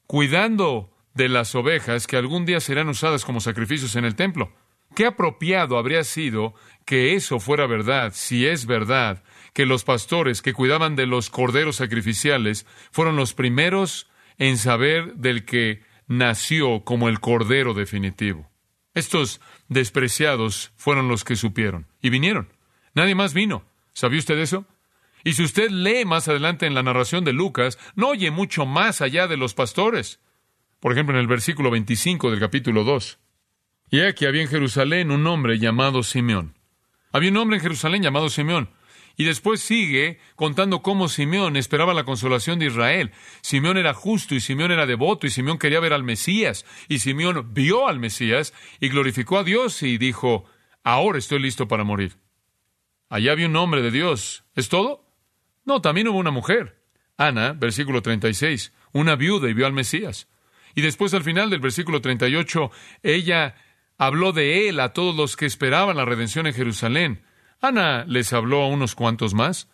cuidando 0.08 0.90
de 1.14 1.28
las 1.28 1.54
ovejas 1.54 2.08
que 2.08 2.16
algún 2.16 2.44
día 2.44 2.58
serán 2.58 2.88
usadas 2.88 3.24
como 3.24 3.38
sacrificios 3.38 3.94
en 3.94 4.04
el 4.04 4.16
templo. 4.16 4.52
Qué 4.96 5.06
apropiado 5.06 5.78
habría 5.78 6.02
sido 6.02 6.54
que 6.84 7.14
eso 7.14 7.38
fuera 7.38 7.68
verdad, 7.68 8.10
si 8.16 8.46
es 8.46 8.66
verdad, 8.66 9.22
que 9.52 9.66
los 9.66 9.84
pastores 9.84 10.42
que 10.42 10.52
cuidaban 10.52 10.96
de 10.96 11.06
los 11.06 11.30
corderos 11.30 11.76
sacrificiales 11.76 12.66
fueron 12.90 13.16
los 13.16 13.34
primeros 13.34 14.08
en 14.38 14.56
saber 14.56 15.14
del 15.14 15.44
que 15.44 15.82
nació 16.06 16.84
como 16.84 17.08
el 17.08 17.20
cordero 17.20 17.74
definitivo. 17.74 18.50
Estos 18.94 19.40
despreciados 19.68 20.72
fueron 20.76 21.08
los 21.08 21.24
que 21.24 21.36
supieron 21.36 21.86
y 22.00 22.10
vinieron. 22.10 22.52
Nadie 22.94 23.14
más 23.14 23.34
vino. 23.34 23.64
¿Sabía 23.92 24.18
usted 24.18 24.38
eso? 24.38 24.66
Y 25.24 25.34
si 25.34 25.42
usted 25.42 25.70
lee 25.70 26.04
más 26.04 26.28
adelante 26.28 26.66
en 26.66 26.74
la 26.74 26.82
narración 26.82 27.24
de 27.24 27.32
Lucas, 27.32 27.78
no 27.94 28.08
oye 28.08 28.30
mucho 28.30 28.66
más 28.66 29.00
allá 29.00 29.26
de 29.26 29.36
los 29.36 29.54
pastores. 29.54 30.20
Por 30.80 30.92
ejemplo, 30.92 31.14
en 31.14 31.20
el 31.20 31.26
versículo 31.26 31.70
25 31.70 32.30
del 32.30 32.40
capítulo 32.40 32.84
2. 32.84 33.18
Y 33.90 34.00
aquí 34.00 34.26
había 34.26 34.42
en 34.42 34.48
Jerusalén 34.48 35.10
un 35.10 35.26
hombre 35.26 35.58
llamado 35.58 36.02
Simeón. 36.02 36.54
Había 37.12 37.30
un 37.30 37.38
hombre 37.38 37.56
en 37.56 37.62
Jerusalén 37.62 38.02
llamado 38.02 38.28
Simeón. 38.28 38.70
Y 39.18 39.24
después 39.24 39.60
sigue 39.60 40.20
contando 40.36 40.80
cómo 40.80 41.08
Simeón 41.08 41.56
esperaba 41.56 41.92
la 41.92 42.04
consolación 42.04 42.60
de 42.60 42.66
Israel. 42.66 43.10
Simeón 43.42 43.76
era 43.76 43.92
justo 43.92 44.36
y 44.36 44.40
Simeón 44.40 44.70
era 44.70 44.86
devoto 44.86 45.26
y 45.26 45.30
Simeón 45.30 45.58
quería 45.58 45.80
ver 45.80 45.92
al 45.92 46.04
Mesías. 46.04 46.64
Y 46.86 47.00
Simeón 47.00 47.52
vio 47.52 47.88
al 47.88 47.98
Mesías 47.98 48.54
y 48.78 48.88
glorificó 48.88 49.38
a 49.38 49.44
Dios 49.44 49.82
y 49.82 49.98
dijo, 49.98 50.44
ahora 50.84 51.18
estoy 51.18 51.40
listo 51.40 51.66
para 51.66 51.82
morir. 51.82 52.16
Allá 53.08 53.32
había 53.32 53.48
un 53.48 53.56
hombre 53.56 53.82
de 53.82 53.90
Dios. 53.90 54.44
¿Es 54.54 54.68
todo? 54.68 55.04
No, 55.64 55.82
también 55.82 56.06
hubo 56.06 56.18
una 56.18 56.30
mujer. 56.30 56.80
Ana, 57.16 57.54
versículo 57.54 58.02
36, 58.02 58.72
una 58.92 59.16
viuda 59.16 59.50
y 59.50 59.52
vio 59.52 59.66
al 59.66 59.72
Mesías. 59.72 60.28
Y 60.76 60.80
después 60.80 61.12
al 61.12 61.24
final 61.24 61.50
del 61.50 61.58
versículo 61.58 62.00
38, 62.00 62.70
ella 63.02 63.56
habló 63.96 64.30
de 64.30 64.68
él 64.68 64.78
a 64.78 64.92
todos 64.92 65.16
los 65.16 65.36
que 65.36 65.46
esperaban 65.46 65.96
la 65.96 66.04
redención 66.04 66.46
en 66.46 66.54
Jerusalén. 66.54 67.24
Ana 67.60 68.04
les 68.06 68.32
habló 68.32 68.62
a 68.62 68.68
unos 68.68 68.94
cuantos 68.94 69.34
más. 69.34 69.68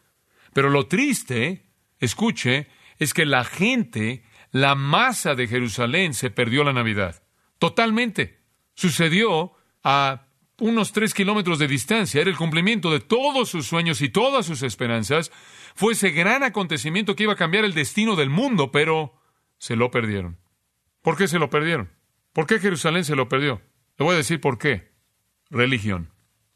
Pero 0.53 0.71
lo 0.71 0.87
triste, 0.87 1.67
escuche, 1.99 2.69
es 2.99 3.13
que 3.13 3.27
la 3.27 3.45
gente, 3.45 4.25
la 4.51 4.75
masa 4.75 5.35
de 5.35 5.49
Jerusalén 5.49 6.15
se 6.15 6.31
perdió 6.31 6.65
la 6.65 6.73
Navidad. 6.73 7.23
Totalmente. 7.59 8.41
Sucedió 8.75 9.53
a 9.83 10.27
unos 10.59 10.93
tres 10.93 11.15
kilómetros 11.15 11.59
de 11.59 11.69
distancia. 11.69 12.21
Era 12.21 12.31
el 12.31 12.37
cumplimiento 12.37 12.93
de 12.93 13.01
todos 13.01 13.49
sus 13.49 13.67
sueños 13.67 14.01
y 14.01 14.09
todas 14.09 14.47
sus 14.47 14.63
esperanzas. 14.63 15.33
Fue 15.75 15.95
ese 15.95 16.11
gran 16.11 16.43
acontecimiento 16.43 17.17
que 17.17 17.25
iba 17.25 17.33
a 17.33 17.37
cambiar 17.37 17.65
el 17.65 17.75
destino 17.75 18.17
del 18.17 18.31
mundo, 18.31 18.71
pero 18.71 19.15
se 19.59 19.77
lo 19.77 19.91
perdieron. 19.91 20.39
¿Por 21.03 21.17
qué 21.17 21.29
se 21.29 21.39
lo 21.39 21.51
perdieron? 21.51 21.91
¿Por 22.33 22.47
qué 22.47 22.59
Jerusalén 22.59 23.05
se 23.05 23.17
lo 23.17 23.29
perdió? 23.29 23.61
Le 23.99 24.05
voy 24.05 24.15
a 24.15 24.19
decir 24.19 24.41
por 24.41 24.59
qué. 24.59 24.93
Religión. 25.51 26.13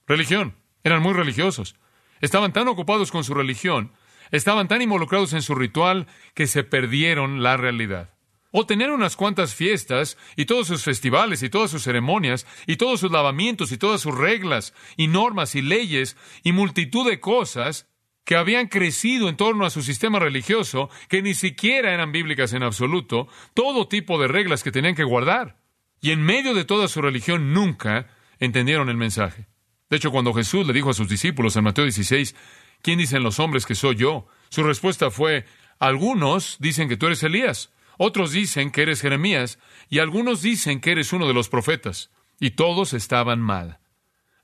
Religión. 0.06 0.54
Eran 0.88 1.02
muy 1.02 1.12
religiosos. 1.12 1.76
Estaban 2.22 2.54
tan 2.54 2.66
ocupados 2.66 3.12
con 3.12 3.22
su 3.22 3.34
religión, 3.34 3.92
estaban 4.30 4.68
tan 4.68 4.80
involucrados 4.80 5.34
en 5.34 5.42
su 5.42 5.54
ritual, 5.54 6.06
que 6.32 6.46
se 6.46 6.64
perdieron 6.64 7.42
la 7.42 7.58
realidad. 7.58 8.14
O 8.52 8.64
tener 8.64 8.90
unas 8.90 9.14
cuantas 9.14 9.54
fiestas, 9.54 10.16
y 10.34 10.46
todos 10.46 10.66
sus 10.66 10.82
festivales, 10.82 11.42
y 11.42 11.50
todas 11.50 11.70
sus 11.70 11.82
ceremonias, 11.82 12.46
y 12.66 12.76
todos 12.76 13.00
sus 13.00 13.10
lavamientos, 13.10 13.70
y 13.70 13.76
todas 13.76 14.00
sus 14.00 14.16
reglas, 14.16 14.72
y 14.96 15.08
normas, 15.08 15.54
y 15.54 15.60
leyes, 15.60 16.16
y 16.42 16.52
multitud 16.52 17.06
de 17.06 17.20
cosas 17.20 17.86
que 18.24 18.36
habían 18.36 18.68
crecido 18.68 19.28
en 19.28 19.36
torno 19.36 19.66
a 19.66 19.70
su 19.70 19.82
sistema 19.82 20.18
religioso, 20.18 20.88
que 21.10 21.20
ni 21.20 21.34
siquiera 21.34 21.92
eran 21.92 22.12
bíblicas 22.12 22.54
en 22.54 22.62
absoluto, 22.62 23.28
todo 23.52 23.88
tipo 23.88 24.18
de 24.18 24.28
reglas 24.28 24.62
que 24.62 24.72
tenían 24.72 24.94
que 24.94 25.04
guardar. 25.04 25.58
Y 26.00 26.12
en 26.12 26.22
medio 26.22 26.54
de 26.54 26.64
toda 26.64 26.88
su 26.88 27.02
religión 27.02 27.52
nunca 27.52 28.06
entendieron 28.38 28.88
el 28.88 28.96
mensaje. 28.96 29.48
De 29.90 29.96
hecho, 29.96 30.10
cuando 30.10 30.34
Jesús 30.34 30.66
le 30.66 30.72
dijo 30.72 30.90
a 30.90 30.94
sus 30.94 31.08
discípulos 31.08 31.56
en 31.56 31.64
Mateo 31.64 31.84
16, 31.84 32.34
¿quién 32.82 32.98
dicen 32.98 33.22
los 33.22 33.38
hombres 33.40 33.66
que 33.66 33.74
soy 33.74 33.96
yo? 33.96 34.26
Su 34.50 34.62
respuesta 34.62 35.10
fue, 35.10 35.46
algunos 35.78 36.56
dicen 36.60 36.88
que 36.88 36.96
tú 36.96 37.06
eres 37.06 37.22
Elías, 37.22 37.72
otros 37.96 38.32
dicen 38.32 38.70
que 38.70 38.82
eres 38.82 39.00
Jeremías, 39.00 39.58
y 39.88 39.98
algunos 39.98 40.42
dicen 40.42 40.80
que 40.80 40.92
eres 40.92 41.12
uno 41.12 41.26
de 41.26 41.34
los 41.34 41.48
profetas. 41.48 42.10
Y 42.40 42.50
todos 42.50 42.92
estaban 42.92 43.40
mal. 43.40 43.80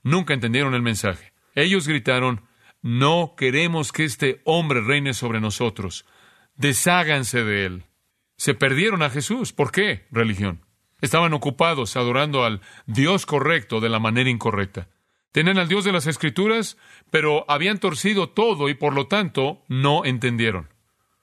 Nunca 0.02 0.34
entendieron 0.34 0.74
el 0.74 0.82
mensaje. 0.82 1.32
Ellos 1.54 1.86
gritaron, 1.86 2.42
no 2.82 3.34
queremos 3.36 3.92
que 3.92 4.04
este 4.04 4.42
hombre 4.44 4.80
reine 4.80 5.14
sobre 5.14 5.40
nosotros. 5.40 6.04
Desháganse 6.56 7.44
de 7.44 7.66
él. 7.66 7.84
Se 8.36 8.54
perdieron 8.54 9.02
a 9.02 9.10
Jesús. 9.10 9.52
¿Por 9.52 9.70
qué? 9.70 10.06
Religión. 10.10 10.66
Estaban 11.00 11.32
ocupados 11.32 11.96
adorando 11.96 12.44
al 12.44 12.60
Dios 12.86 13.26
correcto 13.26 13.80
de 13.80 13.88
la 13.88 14.00
manera 14.00 14.28
incorrecta. 14.28 14.88
Tenían 15.34 15.58
al 15.58 15.66
Dios 15.66 15.82
de 15.82 15.90
las 15.90 16.06
Escrituras, 16.06 16.76
pero 17.10 17.44
habían 17.48 17.80
torcido 17.80 18.28
todo 18.28 18.68
y 18.68 18.74
por 18.74 18.94
lo 18.94 19.08
tanto 19.08 19.64
no 19.66 20.04
entendieron. 20.04 20.68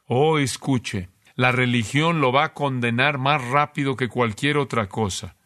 Oh, 0.05 0.37
escuche, 0.37 1.07
la 1.35 1.53
religión 1.53 2.19
lo 2.19 2.33
va 2.33 2.43
a 2.43 2.53
condenar 2.53 3.19
más 3.19 3.41
rápido 3.41 3.95
que 3.95 4.09
cualquier 4.09 4.57
otra 4.57 4.89
cosa. 4.89 5.37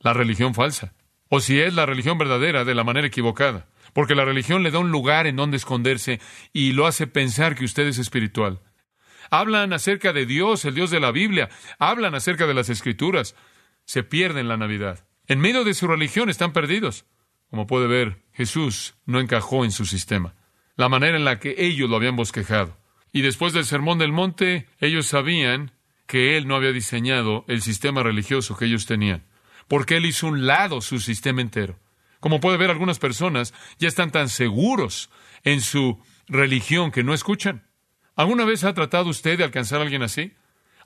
La 0.00 0.14
religión 0.14 0.52
falsa. 0.52 0.94
O 1.28 1.38
si 1.38 1.60
es 1.60 1.74
la 1.74 1.86
religión 1.86 2.18
verdadera 2.18 2.64
de 2.64 2.74
la 2.74 2.82
manera 2.82 3.06
equivocada. 3.06 3.68
Porque 3.92 4.16
la 4.16 4.24
religión 4.24 4.64
le 4.64 4.72
da 4.72 4.80
un 4.80 4.90
lugar 4.90 5.28
en 5.28 5.36
donde 5.36 5.56
esconderse 5.56 6.20
y 6.52 6.72
lo 6.72 6.88
hace 6.88 7.06
pensar 7.06 7.54
que 7.54 7.66
usted 7.66 7.86
es 7.86 7.98
espiritual. 7.98 8.62
Hablan 9.30 9.72
acerca 9.72 10.12
de 10.12 10.26
Dios, 10.26 10.64
el 10.64 10.74
Dios 10.74 10.90
de 10.90 10.98
la 10.98 11.12
Biblia. 11.12 11.50
Hablan 11.78 12.16
acerca 12.16 12.48
de 12.48 12.54
las 12.54 12.68
Escrituras. 12.68 13.36
Se 13.84 14.02
pierden 14.02 14.48
la 14.48 14.56
Navidad. 14.56 15.06
En 15.28 15.38
medio 15.38 15.62
de 15.62 15.74
su 15.74 15.86
religión 15.86 16.28
están 16.28 16.52
perdidos. 16.52 17.06
Como 17.50 17.66
puede 17.66 17.86
ver, 17.86 18.22
Jesús 18.32 18.94
no 19.06 19.20
encajó 19.20 19.64
en 19.64 19.72
su 19.72 19.86
sistema, 19.86 20.34
la 20.76 20.88
manera 20.88 21.16
en 21.16 21.24
la 21.24 21.38
que 21.38 21.54
ellos 21.58 21.88
lo 21.88 21.96
habían 21.96 22.16
bosquejado. 22.16 22.76
Y 23.12 23.22
después 23.22 23.52
del 23.52 23.64
Sermón 23.64 23.98
del 23.98 24.12
Monte, 24.12 24.68
ellos 24.80 25.06
sabían 25.06 25.72
que 26.06 26.36
Él 26.36 26.46
no 26.46 26.56
había 26.56 26.72
diseñado 26.72 27.44
el 27.48 27.62
sistema 27.62 28.02
religioso 28.02 28.56
que 28.56 28.66
ellos 28.66 28.86
tenían, 28.86 29.24
porque 29.66 29.96
Él 29.96 30.06
hizo 30.06 30.26
un 30.26 30.46
lado 30.46 30.80
su 30.80 31.00
sistema 31.00 31.40
entero. 31.40 31.78
Como 32.20 32.40
puede 32.40 32.58
ver, 32.58 32.70
algunas 32.70 32.98
personas 32.98 33.54
ya 33.78 33.88
están 33.88 34.10
tan 34.10 34.28
seguros 34.28 35.10
en 35.44 35.60
su 35.60 36.02
religión 36.26 36.90
que 36.90 37.04
no 37.04 37.14
escuchan. 37.14 37.66
¿Alguna 38.16 38.44
vez 38.44 38.64
ha 38.64 38.74
tratado 38.74 39.08
usted 39.08 39.38
de 39.38 39.44
alcanzar 39.44 39.80
a 39.80 39.82
alguien 39.84 40.02
así? 40.02 40.32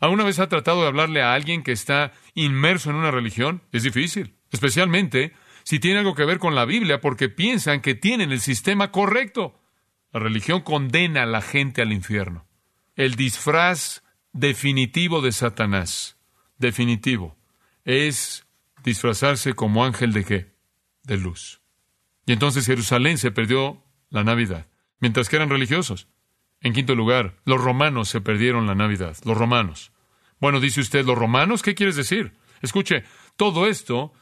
¿Alguna 0.01 0.25
vez 0.25 0.39
ha 0.39 0.49
tratado 0.49 0.83
de 0.83 0.89
hablarle 0.89 1.23
a 1.23 1.33
alguien 1.33 1.63
que 1.63 1.73
está 1.73 2.13
inmerso 2.35 2.91
en 2.91 2.97
una 2.97 3.11
religión? 3.11 3.63
Es 3.73 3.85
difícil, 3.85 4.35
especialmente 4.51 5.33
si 5.65 5.79
tiene 5.79 6.01
algo 6.01 6.15
que 6.15 6.25
ver 6.25 6.39
con 6.39 6.55
la 6.55 6.65
Biblia 6.65 7.01
porque 7.01 7.29
piensan 7.29 7.81
que 7.81 7.95
tienen 7.95 8.33
el 8.33 8.41
sistema 8.41 8.91
correcto. 8.91 9.59
La 10.13 10.21
religión 10.21 10.61
condena 10.61 11.23
a 11.23 11.27
la 11.27 11.41
gente 11.41 11.83
al 11.83 11.93
infierno. 11.93 12.47
El 12.97 13.15
disfraz 13.15 14.03
definitivo 14.33 15.21
de 15.21 15.33
Satanás, 15.33 16.19
definitivo, 16.59 17.37
es 17.85 18.47
disfrazarse 18.85 19.55
como 19.55 19.85
ángel 19.85 20.13
de 20.13 20.25
qué? 20.25 20.53
De 21.03 21.17
luz. 21.17 21.61
Y 22.27 22.33
entonces 22.33 22.67
Jerusalén 22.67 23.19
se 23.19 23.31
perdió 23.31 23.83
la 24.11 24.25
Navidad, 24.25 24.67
mientras 25.01 25.29
que 25.29 25.37
eran 25.37 25.51
religiosos. 25.51 26.09
En 26.61 26.73
quinto 26.73 26.95
lugar, 26.95 27.41
los 27.45 27.61
romanos 27.61 28.09
se 28.09 28.21
perdieron 28.21 28.67
la 28.67 28.75
Navidad. 28.75 29.17
Los 29.25 29.37
romanos. 29.37 29.93
Bueno, 30.41 30.61
dice 30.61 30.81
usted, 30.81 31.05
¿los 31.05 31.19
romanos? 31.19 31.63
¿Qué 31.63 31.75
quieres 31.75 31.97
decir? 31.97 32.35
Escuche, 32.61 33.05
todo 33.37 33.67
esto 33.67 34.13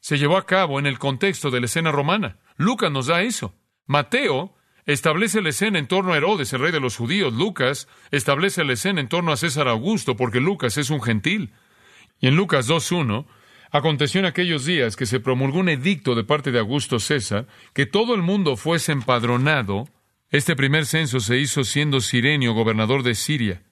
se 0.00 0.18
llevó 0.18 0.36
a 0.36 0.46
cabo 0.46 0.78
en 0.78 0.86
el 0.86 0.98
contexto 0.98 1.50
de 1.50 1.60
la 1.60 1.66
escena 1.66 1.92
romana. 1.92 2.38
Lucas 2.56 2.90
nos 2.90 3.06
da 3.06 3.22
eso. 3.22 3.54
Mateo 3.86 4.54
establece 4.86 5.42
la 5.42 5.50
escena 5.50 5.78
en 5.78 5.86
torno 5.86 6.12
a 6.12 6.16
Herodes, 6.16 6.52
el 6.52 6.60
rey 6.60 6.72
de 6.72 6.80
los 6.80 6.96
judíos. 6.96 7.32
Lucas 7.32 7.88
establece 8.10 8.64
la 8.64 8.72
escena 8.72 9.00
en 9.00 9.08
torno 9.08 9.32
a 9.32 9.36
César 9.36 9.68
Augusto, 9.68 10.16
porque 10.16 10.40
Lucas 10.40 10.76
es 10.78 10.90
un 10.90 11.02
gentil. 11.02 11.52
Y 12.20 12.28
en 12.28 12.36
Lucas 12.36 12.68
2.1, 12.68 13.26
aconteció 13.70 14.20
en 14.20 14.26
aquellos 14.26 14.64
días 14.64 14.96
que 14.96 15.06
se 15.06 15.20
promulgó 15.20 15.60
un 15.60 15.68
edicto 15.68 16.14
de 16.14 16.24
parte 16.24 16.50
de 16.50 16.58
Augusto 16.58 16.98
César, 16.98 17.46
que 17.72 17.86
todo 17.86 18.14
el 18.14 18.22
mundo 18.22 18.56
fuese 18.56 18.92
empadronado. 18.92 19.88
Este 20.30 20.56
primer 20.56 20.86
censo 20.86 21.20
se 21.20 21.38
hizo 21.38 21.64
siendo 21.64 22.00
Sirenio 22.00 22.52
gobernador 22.52 23.02
de 23.02 23.14
Siria. 23.14 23.62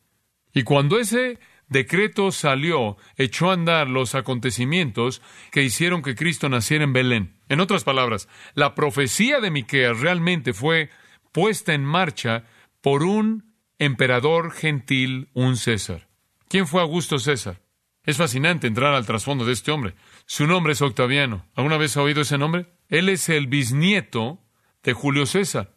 Y 0.52 0.62
cuando 0.62 0.98
ese 0.98 1.38
decreto 1.68 2.32
salió, 2.32 2.96
echó 3.16 3.50
a 3.50 3.54
andar 3.54 3.88
los 3.88 4.14
acontecimientos 4.14 5.22
que 5.50 5.62
hicieron 5.62 6.02
que 6.02 6.14
Cristo 6.14 6.48
naciera 6.48 6.84
en 6.84 6.92
Belén. 6.92 7.34
En 7.48 7.60
otras 7.60 7.84
palabras, 7.84 8.28
la 8.54 8.74
profecía 8.74 9.40
de 9.40 9.50
Miqueas 9.50 10.00
realmente 10.00 10.52
fue 10.52 10.90
puesta 11.32 11.74
en 11.74 11.84
marcha 11.84 12.44
por 12.80 13.02
un 13.02 13.54
emperador 13.78 14.52
gentil, 14.52 15.28
un 15.34 15.56
César. 15.56 16.08
¿Quién 16.48 16.66
fue 16.66 16.80
Augusto 16.80 17.18
César? 17.18 17.60
Es 18.02 18.16
fascinante 18.16 18.66
entrar 18.66 18.94
al 18.94 19.04
trasfondo 19.04 19.44
de 19.44 19.52
este 19.52 19.70
hombre. 19.70 19.94
Su 20.24 20.46
nombre 20.46 20.72
es 20.72 20.80
Octaviano. 20.80 21.44
¿Alguna 21.54 21.76
vez 21.76 21.96
ha 21.96 22.02
oído 22.02 22.22
ese 22.22 22.38
nombre? 22.38 22.66
Él 22.88 23.10
es 23.10 23.28
el 23.28 23.48
bisnieto 23.48 24.40
de 24.82 24.94
Julio 24.94 25.26
César. 25.26 25.74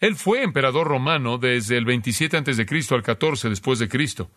Él 0.00 0.16
fue 0.16 0.42
emperador 0.42 0.86
romano 0.86 1.38
desde 1.38 1.76
el 1.76 1.84
27 1.84 2.36
a.C. 2.38 2.66
al 2.90 3.02
14 3.02 3.48
después 3.50 3.78
de 3.78 3.88
Cristo. 3.88 4.30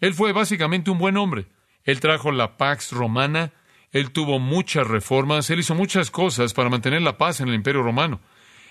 Él 0.00 0.14
fue 0.14 0.32
básicamente 0.32 0.90
un 0.90 0.98
buen 0.98 1.16
hombre. 1.16 1.46
Él 1.84 2.00
trajo 2.00 2.32
la 2.32 2.56
Pax 2.56 2.92
Romana, 2.92 3.52
él 3.92 4.10
tuvo 4.10 4.38
muchas 4.38 4.86
reformas, 4.86 5.50
él 5.50 5.60
hizo 5.60 5.74
muchas 5.74 6.10
cosas 6.10 6.54
para 6.54 6.70
mantener 6.70 7.02
la 7.02 7.18
paz 7.18 7.40
en 7.40 7.48
el 7.48 7.54
Imperio 7.54 7.82
Romano. 7.82 8.20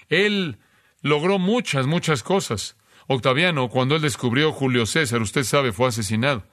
Él 0.08 0.60
logró 1.02 1.40
muchas, 1.40 1.88
muchas 1.88 2.24
cosas. 2.24 2.78
Octaviano, 3.08 3.70
cuando 3.70 3.96
él 3.96 4.02
descubrió 4.02 4.52
Julio 4.52 4.86
César, 4.86 5.22
usted 5.22 5.44
sabe, 5.44 5.72
fue 5.72 5.88
asesinado. 5.88 6.46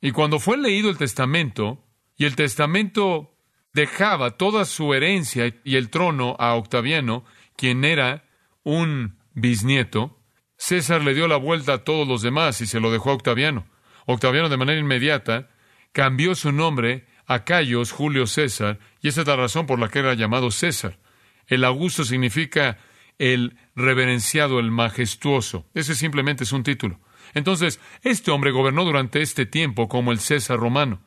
Y 0.00 0.12
cuando 0.12 0.38
fue 0.38 0.56
leído 0.56 0.90
el 0.90 0.98
testamento, 0.98 1.84
y 2.16 2.24
el 2.24 2.34
testamento 2.34 3.36
dejaba 3.72 4.32
toda 4.32 4.64
su 4.64 4.92
herencia 4.94 5.54
y 5.64 5.76
el 5.76 5.90
trono 5.90 6.36
a 6.38 6.54
Octaviano, 6.54 7.24
quien 7.56 7.84
era 7.84 8.24
un 8.64 9.18
bisnieto, 9.34 10.18
César 10.56 11.02
le 11.02 11.14
dio 11.14 11.28
la 11.28 11.36
vuelta 11.36 11.74
a 11.74 11.84
todos 11.84 12.06
los 12.06 12.22
demás 12.22 12.60
y 12.60 12.66
se 12.66 12.80
lo 12.80 12.90
dejó 12.90 13.10
a 13.10 13.14
Octaviano. 13.14 13.66
Octaviano 14.10 14.48
de 14.48 14.56
manera 14.56 14.80
inmediata 14.80 15.50
cambió 15.92 16.34
su 16.34 16.50
nombre 16.50 17.04
a 17.26 17.44
Cayos 17.44 17.92
Julio 17.92 18.26
César, 18.26 18.78
y 19.02 19.08
esa 19.08 19.20
es 19.20 19.26
la 19.26 19.36
razón 19.36 19.66
por 19.66 19.78
la 19.78 19.90
que 19.90 19.98
era 19.98 20.14
llamado 20.14 20.50
César. 20.50 20.98
El 21.46 21.62
Augusto 21.62 22.04
significa 22.04 22.78
el 23.18 23.58
reverenciado, 23.76 24.60
el 24.60 24.70
majestuoso. 24.70 25.66
Ese 25.74 25.94
simplemente 25.94 26.44
es 26.44 26.52
un 26.52 26.62
título. 26.62 27.00
Entonces, 27.34 27.80
este 28.02 28.30
hombre 28.30 28.50
gobernó 28.50 28.86
durante 28.86 29.20
este 29.20 29.44
tiempo 29.44 29.90
como 29.90 30.10
el 30.10 30.20
César 30.20 30.58
romano. 30.58 31.02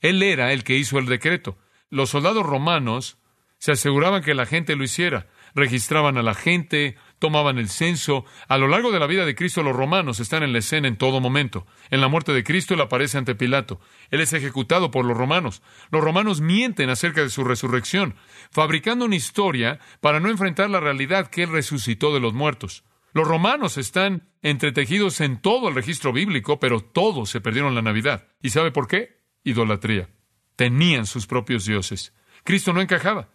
Él 0.00 0.22
era 0.22 0.54
el 0.54 0.64
que 0.64 0.78
hizo 0.78 0.98
el 0.98 1.04
decreto. 1.04 1.58
Los 1.90 2.08
soldados 2.08 2.46
romanos 2.46 3.18
se 3.58 3.72
aseguraban 3.72 4.22
que 4.22 4.34
la 4.34 4.46
gente 4.46 4.76
lo 4.76 4.84
hiciera. 4.84 5.26
Registraban 5.54 6.16
a 6.16 6.22
la 6.22 6.32
gente, 6.34 6.96
tomaban 7.18 7.58
el 7.58 7.68
censo. 7.68 8.24
A 8.48 8.58
lo 8.58 8.68
largo 8.68 8.92
de 8.92 9.00
la 9.00 9.06
vida 9.06 9.24
de 9.24 9.34
Cristo, 9.34 9.62
los 9.62 9.76
romanos 9.76 10.20
están 10.20 10.42
en 10.42 10.52
la 10.52 10.58
escena 10.58 10.88
en 10.88 10.96
todo 10.96 11.20
momento. 11.20 11.66
En 11.90 12.00
la 12.00 12.08
muerte 12.08 12.32
de 12.32 12.44
Cristo, 12.44 12.74
Él 12.74 12.80
aparece 12.80 13.18
ante 13.18 13.34
Pilato. 13.34 13.80
Él 14.10 14.20
es 14.20 14.32
ejecutado 14.32 14.90
por 14.90 15.04
los 15.04 15.16
romanos. 15.16 15.62
Los 15.90 16.02
romanos 16.02 16.40
mienten 16.40 16.90
acerca 16.90 17.22
de 17.22 17.30
su 17.30 17.44
resurrección, 17.44 18.14
fabricando 18.50 19.04
una 19.04 19.16
historia 19.16 19.80
para 20.00 20.20
no 20.20 20.28
enfrentar 20.28 20.70
la 20.70 20.80
realidad 20.80 21.28
que 21.28 21.44
Él 21.44 21.50
resucitó 21.50 22.12
de 22.12 22.20
los 22.20 22.34
muertos. 22.34 22.84
Los 23.12 23.26
romanos 23.26 23.78
están 23.78 24.28
entretejidos 24.42 25.22
en 25.22 25.40
todo 25.40 25.68
el 25.68 25.74
registro 25.74 26.12
bíblico, 26.12 26.60
pero 26.60 26.80
todos 26.80 27.30
se 27.30 27.40
perdieron 27.40 27.74
la 27.74 27.80
Navidad. 27.80 28.28
¿Y 28.42 28.50
sabe 28.50 28.72
por 28.72 28.88
qué? 28.88 29.22
Idolatría. 29.42 30.10
Tenían 30.54 31.06
sus 31.06 31.26
propios 31.26 31.64
dioses. 31.64 32.12
Cristo 32.44 32.74
no 32.74 32.82
encajaba. 32.82 33.30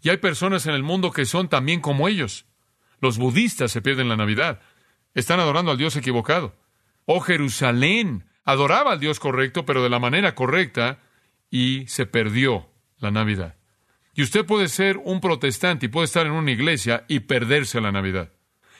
Y 0.00 0.10
hay 0.10 0.16
personas 0.16 0.66
en 0.66 0.74
el 0.74 0.82
mundo 0.82 1.10
que 1.10 1.26
son 1.26 1.48
también 1.48 1.80
como 1.80 2.08
ellos. 2.08 2.46
Los 3.00 3.18
budistas 3.18 3.72
se 3.72 3.82
pierden 3.82 4.08
la 4.08 4.16
Navidad. 4.16 4.60
Están 5.14 5.40
adorando 5.40 5.70
al 5.70 5.78
Dios 5.78 5.96
equivocado. 5.96 6.54
Oh 7.04 7.20
Jerusalén, 7.20 8.24
adoraba 8.44 8.92
al 8.92 9.00
Dios 9.00 9.20
correcto, 9.20 9.64
pero 9.64 9.82
de 9.82 9.90
la 9.90 9.98
manera 9.98 10.34
correcta, 10.34 11.00
y 11.50 11.86
se 11.86 12.06
perdió 12.06 12.68
la 12.98 13.10
Navidad. 13.10 13.56
Y 14.14 14.22
usted 14.22 14.44
puede 14.44 14.68
ser 14.68 14.98
un 15.04 15.20
protestante 15.20 15.86
y 15.86 15.88
puede 15.88 16.06
estar 16.06 16.26
en 16.26 16.32
una 16.32 16.50
iglesia 16.50 17.04
y 17.08 17.20
perderse 17.20 17.80
la 17.80 17.92
Navidad. 17.92 18.32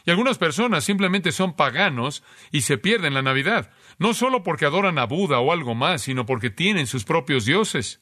Y 0.05 0.11
algunas 0.11 0.39
personas 0.39 0.85
simplemente 0.85 1.33
son 1.33 1.55
paganos 1.55 2.25
y 2.51 2.63
se 2.63 2.79
pierden 2.79 3.15
la 3.15 3.23
Navidad, 3.23 3.71
no 3.99 4.15
solo 4.15 4.43
porque 4.43 4.65
adoran 4.65 4.99
a 4.99 5.05
Buda 5.05 5.39
o 5.39 5.53
algo 5.53 5.75
más, 5.75 6.03
sino 6.03 6.27
porque 6.27 6.51
tienen 6.51 6.87
sus 6.87 7.05
propios 7.05 7.45
dioses. 7.45 8.01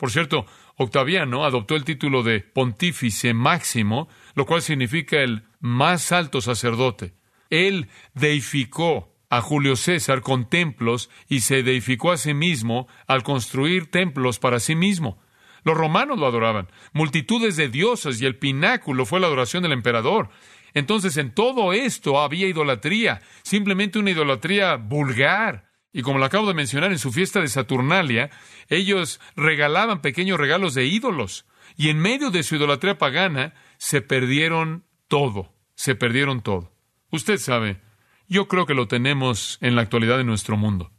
Por 0.00 0.10
cierto, 0.10 0.46
Octaviano 0.76 1.44
adoptó 1.44 1.76
el 1.76 1.84
título 1.84 2.22
de 2.22 2.40
pontífice 2.40 3.34
máximo, 3.34 4.08
lo 4.34 4.46
cual 4.46 4.62
significa 4.62 5.18
el 5.18 5.44
más 5.60 6.10
alto 6.10 6.40
sacerdote. 6.40 7.12
Él 7.50 7.90
deificó 8.14 9.14
a 9.28 9.42
Julio 9.42 9.76
César 9.76 10.22
con 10.22 10.48
templos 10.48 11.10
y 11.28 11.40
se 11.40 11.62
deificó 11.62 12.12
a 12.12 12.16
sí 12.16 12.32
mismo 12.32 12.88
al 13.06 13.22
construir 13.22 13.90
templos 13.90 14.38
para 14.38 14.58
sí 14.58 14.74
mismo. 14.74 15.18
Los 15.64 15.76
romanos 15.76 16.18
lo 16.18 16.26
adoraban, 16.26 16.68
multitudes 16.94 17.56
de 17.56 17.68
dioses 17.68 18.22
y 18.22 18.24
el 18.24 18.38
pináculo 18.38 19.04
fue 19.04 19.20
la 19.20 19.26
adoración 19.26 19.62
del 19.62 19.72
emperador. 19.72 20.30
Entonces 20.72 21.18
en 21.18 21.34
todo 21.34 21.74
esto 21.74 22.22
había 22.22 22.48
idolatría, 22.48 23.20
simplemente 23.42 23.98
una 23.98 24.12
idolatría 24.12 24.76
vulgar. 24.76 25.69
Y 25.92 26.02
como 26.02 26.18
lo 26.18 26.24
acabo 26.24 26.46
de 26.46 26.54
mencionar, 26.54 26.92
en 26.92 26.98
su 26.98 27.12
fiesta 27.12 27.40
de 27.40 27.48
Saturnalia, 27.48 28.30
ellos 28.68 29.20
regalaban 29.34 30.02
pequeños 30.02 30.38
regalos 30.38 30.74
de 30.74 30.86
ídolos. 30.86 31.46
Y 31.76 31.88
en 31.88 31.98
medio 31.98 32.30
de 32.30 32.42
su 32.42 32.56
idolatría 32.56 32.98
pagana, 32.98 33.54
se 33.78 34.00
perdieron 34.00 34.84
todo, 35.08 35.52
se 35.74 35.94
perdieron 35.94 36.42
todo. 36.42 36.72
Usted 37.10 37.38
sabe, 37.38 37.80
yo 38.28 38.46
creo 38.46 38.66
que 38.66 38.74
lo 38.74 38.86
tenemos 38.86 39.58
en 39.60 39.74
la 39.74 39.82
actualidad 39.82 40.20
en 40.20 40.26
nuestro 40.26 40.56
mundo. 40.56 40.92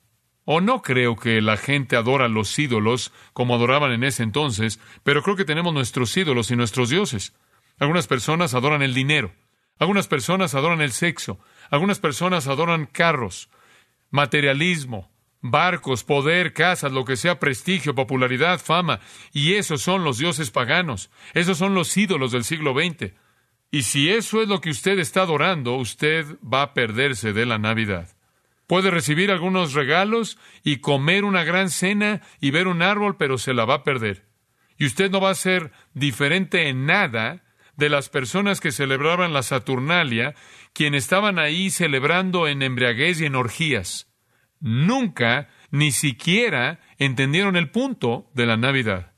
O 0.43 0.59
no 0.59 0.81
creo 0.81 1.15
que 1.15 1.39
la 1.41 1.55
gente 1.55 1.95
adora 1.95 2.27
los 2.27 2.57
ídolos 2.59 3.13
como 3.31 3.55
adoraban 3.55 3.91
en 3.91 4.03
ese 4.03 4.23
entonces, 4.23 4.79
pero 5.03 5.23
creo 5.23 5.37
que 5.37 5.45
tenemos 5.45 5.73
nuestros 5.73 6.15
ídolos 6.17 6.51
y 6.51 6.55
nuestros 6.55 6.89
dioses. 6.89 7.33
Algunas 7.79 8.07
personas 8.07 8.53
adoran 8.53 8.81
el 8.81 8.93
dinero, 8.93 9.31
algunas 9.79 10.07
personas 10.07 10.55
adoran 10.55 10.81
el 10.81 10.91
sexo, 10.91 11.39
algunas 11.69 11.99
personas 11.99 12.47
adoran 12.47 12.85
carros, 12.85 13.49
materialismo, 14.11 15.11
barcos, 15.41 16.03
poder, 16.03 16.53
casas, 16.53 16.91
lo 16.91 17.03
que 17.03 17.17
sea, 17.17 17.39
prestigio, 17.39 17.95
popularidad, 17.95 18.59
fama. 18.59 18.99
Y 19.33 19.53
esos 19.53 19.81
son 19.81 20.03
los 20.03 20.19
dioses 20.19 20.51
paganos. 20.51 21.09
Esos 21.33 21.57
son 21.57 21.73
los 21.73 21.95
ídolos 21.97 22.31
del 22.31 22.43
siglo 22.43 22.73
XX. 22.73 23.13
Y 23.71 23.83
si 23.83 24.09
eso 24.09 24.41
es 24.41 24.47
lo 24.47 24.61
que 24.61 24.69
usted 24.69 24.99
está 24.99 25.21
adorando, 25.21 25.75
usted 25.75 26.25
va 26.41 26.61
a 26.61 26.73
perderse 26.73 27.33
de 27.33 27.45
la 27.45 27.57
Navidad. 27.57 28.09
Puede 28.67 28.91
recibir 28.91 29.31
algunos 29.31 29.73
regalos 29.73 30.37
y 30.63 30.77
comer 30.77 31.25
una 31.25 31.43
gran 31.43 31.69
cena 31.69 32.21
y 32.39 32.51
ver 32.51 32.67
un 32.67 32.81
árbol, 32.81 33.17
pero 33.17 33.37
se 33.37 33.53
la 33.53 33.65
va 33.65 33.75
a 33.75 33.83
perder. 33.83 34.25
Y 34.77 34.85
usted 34.85 35.11
no 35.11 35.21
va 35.21 35.29
a 35.29 35.35
ser 35.35 35.71
diferente 35.93 36.67
en 36.67 36.85
nada 36.85 37.43
de 37.81 37.89
las 37.89 38.09
personas 38.09 38.59
que 38.59 38.71
celebraban 38.71 39.33
la 39.33 39.41
Saturnalia, 39.41 40.35
quienes 40.71 41.05
estaban 41.05 41.39
ahí 41.39 41.71
celebrando 41.71 42.47
en 42.47 42.61
embriaguez 42.61 43.19
y 43.19 43.25
en 43.25 43.33
orgías. 43.33 44.07
Nunca, 44.59 45.49
ni 45.71 45.91
siquiera, 45.91 46.79
entendieron 46.99 47.55
el 47.55 47.71
punto 47.71 48.29
de 48.35 48.45
la 48.45 48.55
Navidad. 48.55 49.13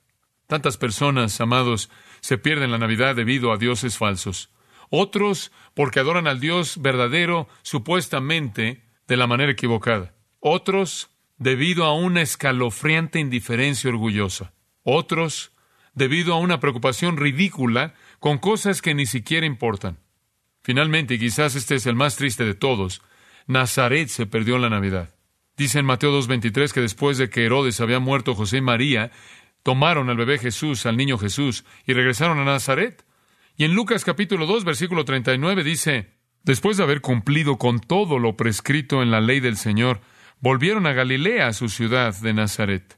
Tantas 0.48 0.78
personas, 0.78 1.42
amados, 1.42 1.90
se 2.22 2.38
pierden 2.38 2.72
la 2.72 2.78
Navidad 2.78 3.18
debido 3.18 3.52
a 3.52 3.58
dioses 3.58 3.98
falsos. 3.98 4.50
Otros 4.90 5.52
porque 5.74 6.00
adoran 6.00 6.26
al 6.26 6.40
Dios 6.40 6.82
verdadero 6.82 7.50
supuestamente 7.64 8.86
de 9.10 9.18
la 9.18 9.28
manera 9.28 9.52
equivocada. 9.52 10.16
Otros 10.40 11.10
debido 11.38 11.84
a 11.84 11.94
una 11.96 12.22
escalofriante 12.22 13.20
indiferencia 13.20 13.90
orgullosa. 13.90 14.54
Otros 14.84 15.52
debido 15.96 16.34
a 16.34 16.40
una 16.40 16.62
preocupación 16.62 17.18
ridícula 17.18 17.94
con 18.24 18.38
cosas 18.38 18.82
que 18.82 18.94
ni 18.94 19.06
siquiera 19.06 19.46
importan. 19.46 20.00
Finalmente, 20.64 21.16
y 21.16 21.20
quizás 21.20 21.56
este 21.56 21.76
es 21.76 21.86
el 21.88 21.96
más 21.96 22.16
triste 22.16 22.46
de 22.46 22.54
todos, 22.54 23.02
Nazaret 23.48 24.08
se 24.08 24.26
perdió 24.26 24.56
en 24.56 24.62
la 24.62 24.70
Navidad. 24.70 25.14
Dice 25.58 25.80
en 25.80 25.86
Mateo 25.86 26.18
2.23 26.18 26.72
que 26.72 26.80
después 26.80 27.18
de 27.18 27.30
que 27.30 27.44
Herodes 27.44 27.82
había 27.82 28.00
muerto 28.00 28.34
José 28.34 28.60
y 28.60 28.62
María, 28.62 29.12
tomaron 29.62 30.10
al 30.10 30.16
bebé 30.16 30.40
Jesús, 30.40 30.86
al 30.86 30.96
niño 30.96 31.18
Jesús, 31.18 31.66
y 31.86 31.92
regresaron 31.92 32.40
a 32.40 32.46
Nazaret. 32.46 33.04
Y 33.58 33.66
en 33.66 33.74
Lucas 33.74 34.06
capítulo 34.06 34.46
2, 34.46 34.64
versículo 34.64 35.04
39 35.04 35.62
dice, 35.66 36.14
Después 36.44 36.78
de 36.78 36.84
haber 36.84 37.02
cumplido 37.02 37.58
con 37.58 37.82
todo 37.82 38.20
lo 38.20 38.38
prescrito 38.38 39.04
en 39.04 39.12
la 39.12 39.20
ley 39.20 39.42
del 39.42 39.58
Señor, 39.58 40.00
volvieron 40.40 40.88
a 40.88 40.94
Galilea, 40.94 41.48
a 41.48 41.54
su 41.54 41.68
ciudad 41.68 42.18
de 42.22 42.34
Nazaret. 42.34 42.98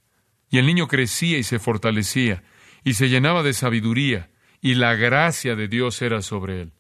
Y 0.52 0.60
el 0.60 0.68
niño 0.68 0.88
crecía 0.88 1.40
y 1.40 1.44
se 1.44 1.58
fortalecía, 1.58 2.44
y 2.84 2.94
se 2.94 3.10
llenaba 3.10 3.42
de 3.42 3.54
sabiduría, 3.54 4.30
y 4.66 4.74
la 4.74 4.96
gracia 4.96 5.56
de 5.56 5.68
Dios 5.68 6.02
era 6.02 6.24
sobre 6.24 6.64
él. 6.64 6.72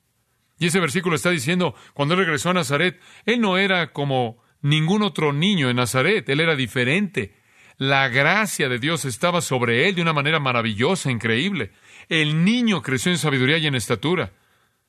Y 0.58 0.66
ese 0.66 0.80
versículo 0.80 1.16
está 1.16 1.30
diciendo, 1.30 1.76
cuando 1.94 2.16
él 2.16 2.22
regresó 2.22 2.50
a 2.50 2.56
Nazaret, 2.56 3.00
él 3.28 3.40
no 3.40 3.60
era 3.60 3.94
como 3.94 4.42
ningún 4.64 5.04
otro 5.04 5.34
niño 5.34 5.70
en 5.70 5.76
Nazaret, 5.76 6.28
él 6.28 6.40
era 6.40 6.56
diferente. 6.56 7.36
La 7.78 8.10
gracia 8.10 8.70
de 8.70 8.80
Dios 8.80 9.06
estaba 9.06 9.40
sobre 9.40 9.88
él 9.88 9.94
de 9.94 10.02
una 10.02 10.14
manera 10.14 10.40
maravillosa, 10.40 11.12
increíble. 11.12 11.74
El 12.10 12.44
niño 12.44 12.82
creció 12.82 13.12
en 13.12 13.20
sabiduría 13.20 13.60
y 13.60 13.68
en 13.68 13.76
estatura. 13.76 14.34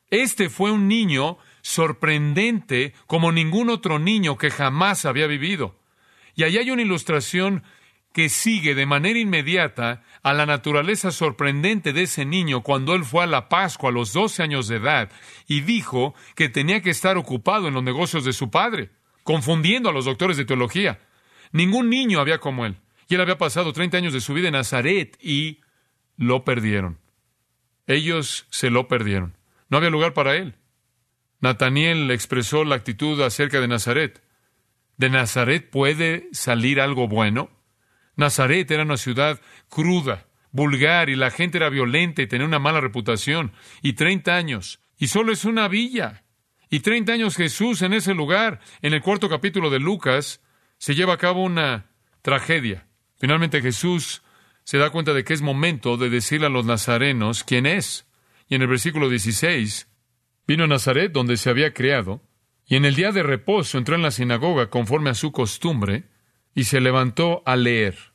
Este 0.09 0.49
fue 0.49 0.71
un 0.71 0.87
niño 0.87 1.37
sorprendente 1.61 2.95
como 3.05 3.31
ningún 3.31 3.69
otro 3.69 3.99
niño 3.99 4.39
que 4.39 4.49
jamás 4.49 5.05
había 5.05 5.27
vivido. 5.27 5.79
Y 6.33 6.45
ahí 6.45 6.57
hay 6.57 6.71
una 6.71 6.81
ilustración 6.81 7.61
que 8.17 8.29
sigue 8.29 8.73
de 8.73 8.87
manera 8.87 9.19
inmediata 9.19 10.01
a 10.23 10.33
la 10.33 10.47
naturaleza 10.47 11.11
sorprendente 11.11 11.93
de 11.93 12.01
ese 12.01 12.25
niño 12.25 12.63
cuando 12.63 12.95
él 12.95 13.05
fue 13.05 13.23
a 13.23 13.27
la 13.27 13.47
Pascua 13.47 13.91
a 13.91 13.93
los 13.93 14.11
12 14.11 14.41
años 14.41 14.67
de 14.67 14.77
edad 14.77 15.11
y 15.47 15.61
dijo 15.61 16.15
que 16.33 16.49
tenía 16.49 16.81
que 16.81 16.89
estar 16.89 17.15
ocupado 17.15 17.67
en 17.67 17.75
los 17.75 17.83
negocios 17.83 18.25
de 18.25 18.33
su 18.33 18.49
padre, 18.49 18.89
confundiendo 19.21 19.89
a 19.89 19.93
los 19.93 20.05
doctores 20.05 20.35
de 20.35 20.45
teología. 20.45 20.99
Ningún 21.51 21.91
niño 21.91 22.19
había 22.19 22.39
como 22.39 22.65
él. 22.65 22.77
Y 23.07 23.13
él 23.13 23.21
había 23.21 23.37
pasado 23.37 23.71
30 23.71 23.97
años 23.97 24.13
de 24.13 24.21
su 24.21 24.33
vida 24.33 24.47
en 24.47 24.53
Nazaret 24.53 25.15
y 25.21 25.59
lo 26.15 26.43
perdieron. 26.43 26.97
Ellos 27.85 28.47
se 28.49 28.71
lo 28.71 28.87
perdieron. 28.87 29.37
No 29.69 29.77
había 29.77 29.91
lugar 29.91 30.15
para 30.15 30.37
él. 30.37 30.55
Nataniel 31.39 32.09
expresó 32.09 32.63
la 32.63 32.77
actitud 32.77 33.21
acerca 33.21 33.61
de 33.61 33.67
Nazaret. 33.67 34.23
¿De 34.97 35.11
Nazaret 35.11 35.69
puede 35.69 36.29
salir 36.31 36.81
algo 36.81 37.07
bueno? 37.07 37.55
Nazaret 38.17 38.69
era 38.69 38.83
una 38.83 38.97
ciudad 38.97 39.39
cruda, 39.69 40.27
vulgar, 40.51 41.09
y 41.09 41.15
la 41.15 41.31
gente 41.31 41.57
era 41.57 41.69
violenta 41.69 42.21
y 42.21 42.27
tenía 42.27 42.45
una 42.45 42.59
mala 42.59 42.81
reputación. 42.81 43.53
Y 43.81 43.93
treinta 43.93 44.35
años, 44.35 44.81
y 44.97 45.07
solo 45.07 45.31
es 45.31 45.45
una 45.45 45.67
villa. 45.69 46.25
Y 46.69 46.81
treinta 46.81 47.13
años 47.13 47.37
Jesús 47.37 47.81
en 47.81 47.93
ese 47.93 48.13
lugar. 48.13 48.59
En 48.81 48.93
el 48.93 49.01
cuarto 49.01 49.29
capítulo 49.29 49.69
de 49.69 49.79
Lucas 49.79 50.41
se 50.77 50.95
lleva 50.95 51.13
a 51.13 51.17
cabo 51.17 51.43
una 51.43 51.91
tragedia. 52.21 52.87
Finalmente 53.17 53.61
Jesús 53.61 54.23
se 54.63 54.77
da 54.77 54.89
cuenta 54.89 55.13
de 55.13 55.23
que 55.23 55.33
es 55.33 55.41
momento 55.41 55.95
de 55.95 56.09
decirle 56.09 56.47
a 56.47 56.49
los 56.49 56.65
nazarenos 56.65 57.43
quién 57.43 57.65
es. 57.65 58.05
Y 58.49 58.55
en 58.55 58.63
el 58.63 58.67
versículo 58.67 59.09
16, 59.09 59.87
vino 60.45 60.65
a 60.65 60.67
Nazaret 60.67 61.11
donde 61.11 61.37
se 61.37 61.49
había 61.49 61.73
criado, 61.73 62.21
y 62.65 62.75
en 62.75 62.85
el 62.85 62.95
día 62.95 63.11
de 63.11 63.23
reposo 63.23 63.77
entró 63.77 63.95
en 63.95 64.01
la 64.01 64.11
sinagoga 64.11 64.69
conforme 64.69 65.09
a 65.09 65.13
su 65.13 65.31
costumbre, 65.31 66.05
y 66.53 66.65
se 66.65 66.81
levantó 66.81 67.43
a 67.45 67.55
leer. 67.55 68.06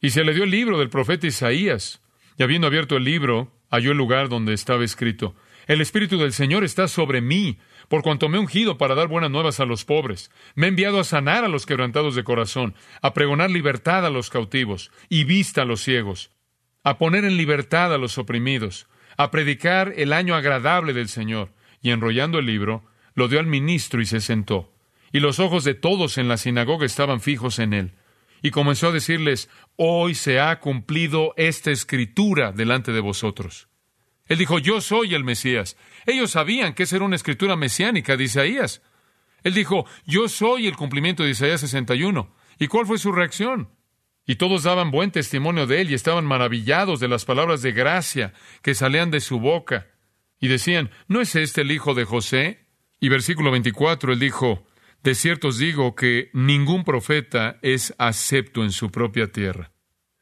Y 0.00 0.10
se 0.10 0.24
le 0.24 0.34
dio 0.34 0.44
el 0.44 0.50
libro 0.50 0.78
del 0.78 0.90
profeta 0.90 1.26
Isaías. 1.26 2.00
Y 2.36 2.42
habiendo 2.42 2.66
abierto 2.66 2.96
el 2.96 3.04
libro, 3.04 3.52
halló 3.70 3.92
el 3.92 3.98
lugar 3.98 4.28
donde 4.28 4.54
estaba 4.54 4.84
escrito, 4.84 5.34
El 5.66 5.80
Espíritu 5.80 6.18
del 6.18 6.32
Señor 6.32 6.64
está 6.64 6.88
sobre 6.88 7.20
mí, 7.20 7.58
por 7.88 8.02
cuanto 8.02 8.28
me 8.28 8.36
he 8.36 8.40
ungido 8.40 8.78
para 8.78 8.94
dar 8.94 9.08
buenas 9.08 9.30
nuevas 9.30 9.60
a 9.60 9.64
los 9.64 9.84
pobres. 9.84 10.30
Me 10.54 10.66
he 10.66 10.68
enviado 10.68 11.00
a 11.00 11.04
sanar 11.04 11.44
a 11.44 11.48
los 11.48 11.66
quebrantados 11.66 12.14
de 12.14 12.24
corazón, 12.24 12.74
a 13.02 13.12
pregonar 13.12 13.50
libertad 13.50 14.06
a 14.06 14.10
los 14.10 14.30
cautivos 14.30 14.90
y 15.08 15.24
vista 15.24 15.62
a 15.62 15.64
los 15.64 15.82
ciegos, 15.82 16.30
a 16.84 16.98
poner 16.98 17.24
en 17.24 17.36
libertad 17.36 17.92
a 17.92 17.98
los 17.98 18.18
oprimidos, 18.18 18.86
a 19.16 19.30
predicar 19.30 19.92
el 19.96 20.12
año 20.12 20.34
agradable 20.34 20.92
del 20.92 21.08
Señor. 21.08 21.52
Y 21.80 21.90
enrollando 21.90 22.38
el 22.38 22.46
libro, 22.46 22.84
lo 23.14 23.28
dio 23.28 23.40
al 23.40 23.46
ministro 23.46 24.00
y 24.00 24.06
se 24.06 24.20
sentó 24.20 24.72
y 25.12 25.20
los 25.20 25.38
ojos 25.40 25.64
de 25.64 25.74
todos 25.74 26.18
en 26.18 26.28
la 26.28 26.36
sinagoga 26.36 26.86
estaban 26.86 27.20
fijos 27.20 27.58
en 27.58 27.72
él. 27.72 27.92
Y 28.42 28.50
comenzó 28.50 28.88
a 28.88 28.92
decirles, 28.92 29.48
hoy 29.76 30.14
se 30.14 30.40
ha 30.40 30.60
cumplido 30.60 31.34
esta 31.36 31.70
escritura 31.70 32.52
delante 32.52 32.92
de 32.92 33.00
vosotros. 33.00 33.68
Él 34.26 34.38
dijo, 34.38 34.58
yo 34.58 34.80
soy 34.80 35.14
el 35.14 35.24
Mesías. 35.24 35.76
Ellos 36.06 36.32
sabían 36.32 36.74
que 36.74 36.82
esa 36.82 36.96
era 36.96 37.04
una 37.04 37.16
escritura 37.16 37.56
mesiánica 37.56 38.16
de 38.16 38.24
Isaías. 38.24 38.82
Él 39.42 39.54
dijo, 39.54 39.86
yo 40.04 40.28
soy 40.28 40.66
el 40.66 40.76
cumplimiento 40.76 41.22
de 41.24 41.30
Isaías 41.30 41.60
61. 41.60 42.34
¿Y 42.58 42.66
cuál 42.66 42.86
fue 42.86 42.98
su 42.98 43.12
reacción? 43.12 43.70
Y 44.26 44.36
todos 44.36 44.64
daban 44.64 44.90
buen 44.90 45.10
testimonio 45.10 45.66
de 45.66 45.80
él 45.80 45.90
y 45.90 45.94
estaban 45.94 46.26
maravillados 46.26 47.00
de 47.00 47.08
las 47.08 47.24
palabras 47.24 47.62
de 47.62 47.72
gracia 47.72 48.34
que 48.62 48.74
salían 48.74 49.10
de 49.10 49.20
su 49.20 49.40
boca. 49.40 49.86
Y 50.38 50.48
decían, 50.48 50.90
¿no 51.06 51.22
es 51.22 51.34
este 51.34 51.62
el 51.62 51.70
hijo 51.70 51.94
de 51.94 52.04
José? 52.04 52.66
Y 53.00 53.08
versículo 53.08 53.50
24, 53.50 54.12
él 54.12 54.18
dijo, 54.18 54.66
de 55.02 55.14
cierto 55.14 55.48
os 55.48 55.58
digo 55.58 55.94
que 55.94 56.30
ningún 56.32 56.84
profeta 56.84 57.58
es 57.62 57.94
acepto 57.98 58.64
en 58.64 58.72
su 58.72 58.90
propia 58.90 59.30
tierra. 59.30 59.72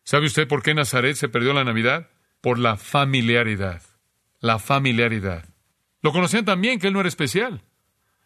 ¿Sabe 0.05 0.27
usted 0.27 0.47
por 0.47 0.62
qué 0.62 0.75
Nazaret 0.75 1.17
se 1.17 1.29
perdió 1.29 1.53
la 1.53 1.65
Navidad? 1.65 2.11
Por 2.41 2.59
la 2.59 2.77
familiaridad. 2.77 3.83
La 4.41 4.59
familiaridad. 4.59 5.49
Lo 6.03 6.12
conocían 6.12 6.45
también 6.45 6.79
que 6.79 6.87
él 6.89 6.93
no 6.93 7.01
era 7.01 7.09
especial. 7.09 7.62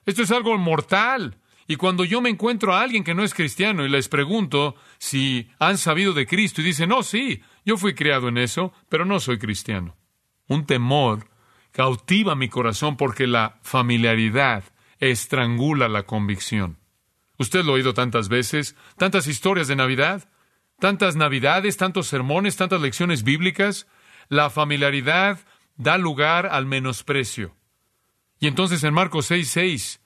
Esto 0.05 0.23
es 0.23 0.31
algo 0.31 0.57
mortal. 0.59 1.39
Y 1.67 1.77
cuando 1.77 2.05
yo 2.05 2.21
me 2.21 2.29
encuentro 2.29 2.75
a 2.75 2.83
alguien 2.83 3.05
que 3.05 3.15
no 3.15 3.23
es 3.23 3.33
cristiano 3.33 3.87
y 3.87 3.89
les 3.89 4.09
pregunto 4.09 4.75
si 4.99 5.49
han 5.59 5.79
sabido 5.79 6.13
de 6.13 6.27
Cristo 6.27 6.61
y 6.61 6.65
dicen, 6.65 6.89
no, 6.89 7.03
sí, 7.05 7.43
yo 7.65 7.77
fui 7.77 7.95
criado 7.95 8.29
en 8.29 8.39
eso, 8.39 8.73
pero 8.89 9.05
no 9.05 9.21
soy 9.21 9.39
cristiano. 9.39 9.97
Un 10.49 10.67
temor 10.67 11.29
cautiva 11.71 12.35
mi 12.35 12.49
corazón 12.49 12.97
porque 12.97 13.29
la 13.29 13.61
familiaridad 13.63 14.65
estrangula 15.01 15.89
la 15.89 16.05
convicción. 16.05 16.79
Usted 17.39 17.65
lo 17.65 17.73
ha 17.73 17.75
oído 17.77 17.95
tantas 17.95 18.29
veces, 18.29 18.77
tantas 18.97 19.27
historias 19.27 19.67
de 19.67 19.77
Navidad, 19.77 20.29
tantas 20.79 21.17
Navidades, 21.17 21.77
tantos 21.77 22.07
sermones, 22.07 22.57
tantas 22.57 22.81
lecciones 22.81 23.23
bíblicas. 23.23 23.87
La 24.29 24.51
familiaridad 24.51 25.41
da 25.77 25.99
lugar 25.99 26.47
al 26.47 26.67
menosprecio. 26.67 27.57
Y 28.39 28.47
entonces 28.47 28.85
en 28.85 28.95
Marcos 28.95 29.31
6:6 29.31 30.01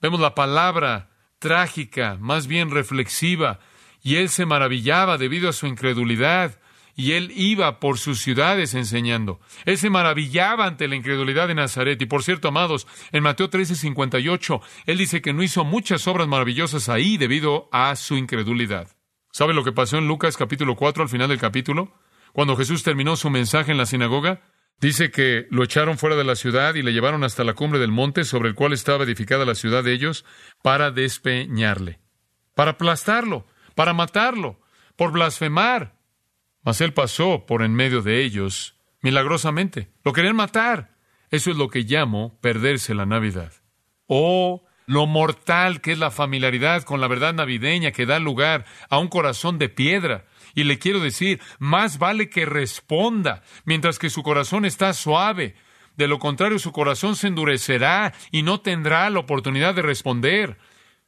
vemos 0.00 0.20
la 0.20 0.34
palabra 0.34 1.10
trágica, 1.38 2.16
más 2.20 2.46
bien 2.46 2.70
reflexiva, 2.70 3.60
y 4.02 4.16
él 4.16 4.28
se 4.28 4.46
maravillaba 4.46 5.18
debido 5.18 5.48
a 5.48 5.52
su 5.52 5.66
incredulidad 5.66 6.59
y 7.00 7.12
él 7.12 7.32
iba 7.34 7.80
por 7.80 7.96
sus 7.96 8.20
ciudades 8.20 8.74
enseñando. 8.74 9.40
Él 9.64 9.78
se 9.78 9.88
maravillaba 9.88 10.66
ante 10.66 10.86
la 10.86 10.96
incredulidad 10.96 11.48
de 11.48 11.54
Nazaret. 11.54 12.00
Y 12.02 12.04
por 12.04 12.22
cierto, 12.22 12.48
amados, 12.48 12.86
en 13.10 13.22
Mateo 13.22 13.48
13:58, 13.48 14.60
él 14.84 14.98
dice 14.98 15.22
que 15.22 15.32
no 15.32 15.42
hizo 15.42 15.64
muchas 15.64 16.06
obras 16.06 16.28
maravillosas 16.28 16.90
ahí 16.90 17.16
debido 17.16 17.70
a 17.72 17.96
su 17.96 18.18
incredulidad. 18.18 18.88
¿Sabe 19.32 19.54
lo 19.54 19.64
que 19.64 19.72
pasó 19.72 19.96
en 19.96 20.08
Lucas 20.08 20.36
capítulo 20.36 20.76
4 20.76 21.02
al 21.02 21.08
final 21.08 21.30
del 21.30 21.38
capítulo? 21.38 21.94
Cuando 22.34 22.54
Jesús 22.54 22.82
terminó 22.82 23.16
su 23.16 23.30
mensaje 23.30 23.72
en 23.72 23.78
la 23.78 23.86
sinagoga, 23.86 24.42
dice 24.78 25.10
que 25.10 25.46
lo 25.50 25.64
echaron 25.64 25.96
fuera 25.96 26.16
de 26.16 26.24
la 26.24 26.36
ciudad 26.36 26.74
y 26.74 26.82
le 26.82 26.92
llevaron 26.92 27.24
hasta 27.24 27.44
la 27.44 27.54
cumbre 27.54 27.78
del 27.78 27.92
monte 27.92 28.24
sobre 28.24 28.50
el 28.50 28.54
cual 28.54 28.74
estaba 28.74 29.04
edificada 29.04 29.46
la 29.46 29.54
ciudad 29.54 29.82
de 29.82 29.94
ellos 29.94 30.26
para 30.60 30.90
despeñarle, 30.90 31.98
para 32.54 32.72
aplastarlo, 32.72 33.46
para 33.74 33.94
matarlo, 33.94 34.60
por 34.96 35.12
blasfemar, 35.12 35.99
mas 36.62 36.80
él 36.80 36.92
pasó 36.92 37.46
por 37.46 37.62
en 37.62 37.74
medio 37.74 38.02
de 38.02 38.22
ellos 38.22 38.76
milagrosamente. 39.02 39.90
Lo 40.04 40.12
querían 40.12 40.36
matar. 40.36 40.96
Eso 41.30 41.50
es 41.50 41.56
lo 41.56 41.68
que 41.68 41.80
llamo 41.80 42.38
perderse 42.40 42.94
la 42.94 43.06
Navidad. 43.06 43.52
Oh, 44.06 44.64
lo 44.86 45.06
mortal 45.06 45.80
que 45.80 45.92
es 45.92 45.98
la 45.98 46.10
familiaridad 46.10 46.82
con 46.82 47.00
la 47.00 47.06
verdad 47.06 47.32
navideña 47.32 47.92
que 47.92 48.06
da 48.06 48.18
lugar 48.18 48.64
a 48.88 48.98
un 48.98 49.06
corazón 49.06 49.58
de 49.58 49.68
piedra. 49.68 50.26
Y 50.54 50.64
le 50.64 50.80
quiero 50.80 50.98
decir, 50.98 51.40
más 51.60 51.98
vale 51.98 52.28
que 52.28 52.44
responda 52.44 53.42
mientras 53.64 54.00
que 54.00 54.10
su 54.10 54.24
corazón 54.24 54.64
está 54.64 54.92
suave. 54.92 55.54
De 55.96 56.08
lo 56.08 56.18
contrario, 56.18 56.58
su 56.58 56.72
corazón 56.72 57.14
se 57.14 57.28
endurecerá 57.28 58.12
y 58.32 58.42
no 58.42 58.60
tendrá 58.60 59.08
la 59.10 59.20
oportunidad 59.20 59.74
de 59.74 59.82
responder. 59.82 60.58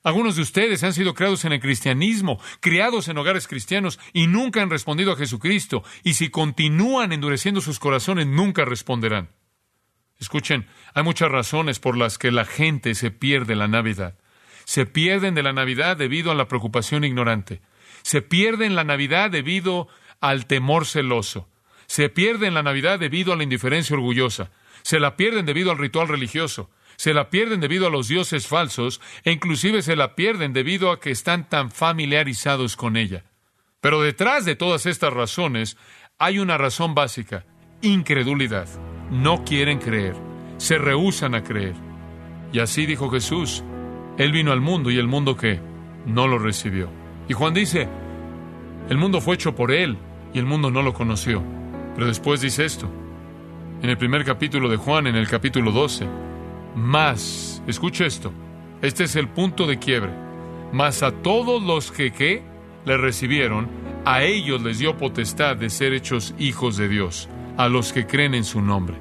Algunos 0.05 0.35
de 0.35 0.43
ustedes 0.43 0.83
han 0.83 0.95
sido 0.95 1.15
criados 1.15 1.45
en 1.45 1.53
el 1.53 1.61
cristianismo, 1.61 2.41
criados 2.61 3.07
en 3.07 3.19
hogares 3.19 3.47
cristianos 3.47 4.01
y 4.13 4.27
nunca 4.27 4.61
han 4.61 4.71
respondido 4.71 5.13
a 5.13 5.17
Jesucristo. 5.17 5.85
Y 6.03 6.15
si 6.15 6.29
continúan 6.29 7.13
endureciendo 7.13 7.61
sus 7.61 7.79
corazones, 7.79 8.27
nunca 8.27 8.65
responderán. 8.65 9.31
Escuchen, 10.19 10.67
hay 10.95 11.05
muchas 11.05 11.31
razones 11.31 11.79
por 11.79 11.97
las 11.97 12.19
que 12.19 12.33
la 12.33 12.45
gente 12.45 12.95
se 12.97 13.11
pierde 13.13 13.55
la 13.55 13.69
Navidad. 13.69 14.19
Se 14.65 14.87
pierden 14.87 15.35
de 15.35 15.43
la 15.43 15.53
Navidad 15.53 15.97
debido 15.97 16.33
a 16.33 16.35
la 16.35 16.49
preocupación 16.49 17.05
ignorante. 17.05 17.61
Se 18.03 18.23
pierden 18.23 18.75
la 18.75 18.85
Navidad 18.85 19.31
debido 19.31 19.89
al 20.21 20.47
temor 20.47 20.87
celoso. 20.87 21.49
Se 21.87 22.09
pierden 22.09 22.55
la 22.55 22.63
Navidad 22.63 22.99
debido 22.99 23.33
a 23.33 23.37
la 23.37 23.43
indiferencia 23.45 23.95
orgullosa. 23.95 24.51
Se 24.83 24.99
la 24.99 25.17
pierden 25.17 25.47
debido 25.47 25.71
al 25.71 25.79
ritual 25.79 26.09
religioso 26.09 26.71
se 27.03 27.15
la 27.15 27.31
pierden 27.31 27.59
debido 27.59 27.89
a 27.89 27.91
los 27.91 28.07
dioses 28.07 28.47
falsos 28.47 29.01
e 29.25 29.33
inclusive 29.33 29.83
se 29.83 29.97
la 29.97 30.15
pierden 30.15 30.53
debido 30.53 30.93
a 30.93 31.01
que 31.01 31.11
están 31.11 31.49
tan 31.49 31.73
familiarizados 31.73 32.77
con 32.77 32.97
ella. 32.97 33.25
Pero 33.81 34.03
detrás 34.03 34.45
de 34.45 34.55
todas 34.55 34.87
estas 34.87 35.13
razones 35.13 35.77
hay 36.17 36.39
una 36.39 36.59
razón 36.59 36.95
básica, 36.95 37.45
incredulidad. 37.81 38.69
No 39.11 39.43
quieren 39.45 39.81
creer, 39.81 40.15
se 40.59 40.79
rehúsan 40.79 41.35
a 41.35 41.43
creer. 41.43 41.75
Y 42.53 42.61
así 42.61 42.87
dijo 42.87 43.11
Jesús. 43.11 43.65
Él 44.17 44.31
vino 44.31 44.53
al 44.53 44.61
mundo 44.61 44.89
y 44.93 44.99
el 44.99 45.09
mundo 45.09 45.37
que 45.37 45.59
no 46.07 46.29
lo 46.29 46.39
recibió. 46.39 46.89
Y 47.29 47.33
Juan 47.33 47.53
dice, 47.53 47.89
el 48.89 48.97
mundo 48.97 49.21
fue 49.21 49.35
hecho 49.35 49.57
por 49.57 49.73
Él 49.73 49.99
y 50.33 50.39
el 50.39 50.47
mundo 50.47 50.71
no 50.71 50.83
lo 50.83 50.95
conoció. 50.95 51.43
Pero 51.97 52.07
después 52.07 52.41
dice 52.41 52.65
esto, 52.65 52.89
en 53.83 53.91
el 53.91 53.99
primer 53.99 54.25
capítulo 54.25 54.69
de 54.69 54.77
Juan, 54.77 55.09
en 55.09 55.17
el 55.17 55.27
capítulo 55.27 55.73
12, 55.73 56.07
más, 56.75 57.63
escuche 57.67 58.07
esto, 58.07 58.33
este 58.81 59.05
es 59.05 59.17
el 59.17 59.29
punto 59.29 59.67
de 59.67 59.79
quiebre, 59.79 60.11
más 60.73 61.03
a 61.03 61.13
todos 61.13 61.63
los 61.63 61.93
que, 61.93 62.13
que 62.13 62.43
le 62.85 62.97
recibieron, 62.97 63.69
a 64.05 64.23
ellos 64.23 64.63
les 64.63 64.79
dio 64.79 64.97
potestad 64.97 65.57
de 65.57 65.71
ser 65.71 65.93
hechos 65.93 66.35
hijos 66.39 66.77
de 66.77 66.89
Dios, 66.89 67.29
a 67.57 67.69
los 67.69 67.93
que 67.93 68.07
creen 68.07 68.35
en 68.35 68.45
su 68.45 68.61
nombre. 68.61 68.97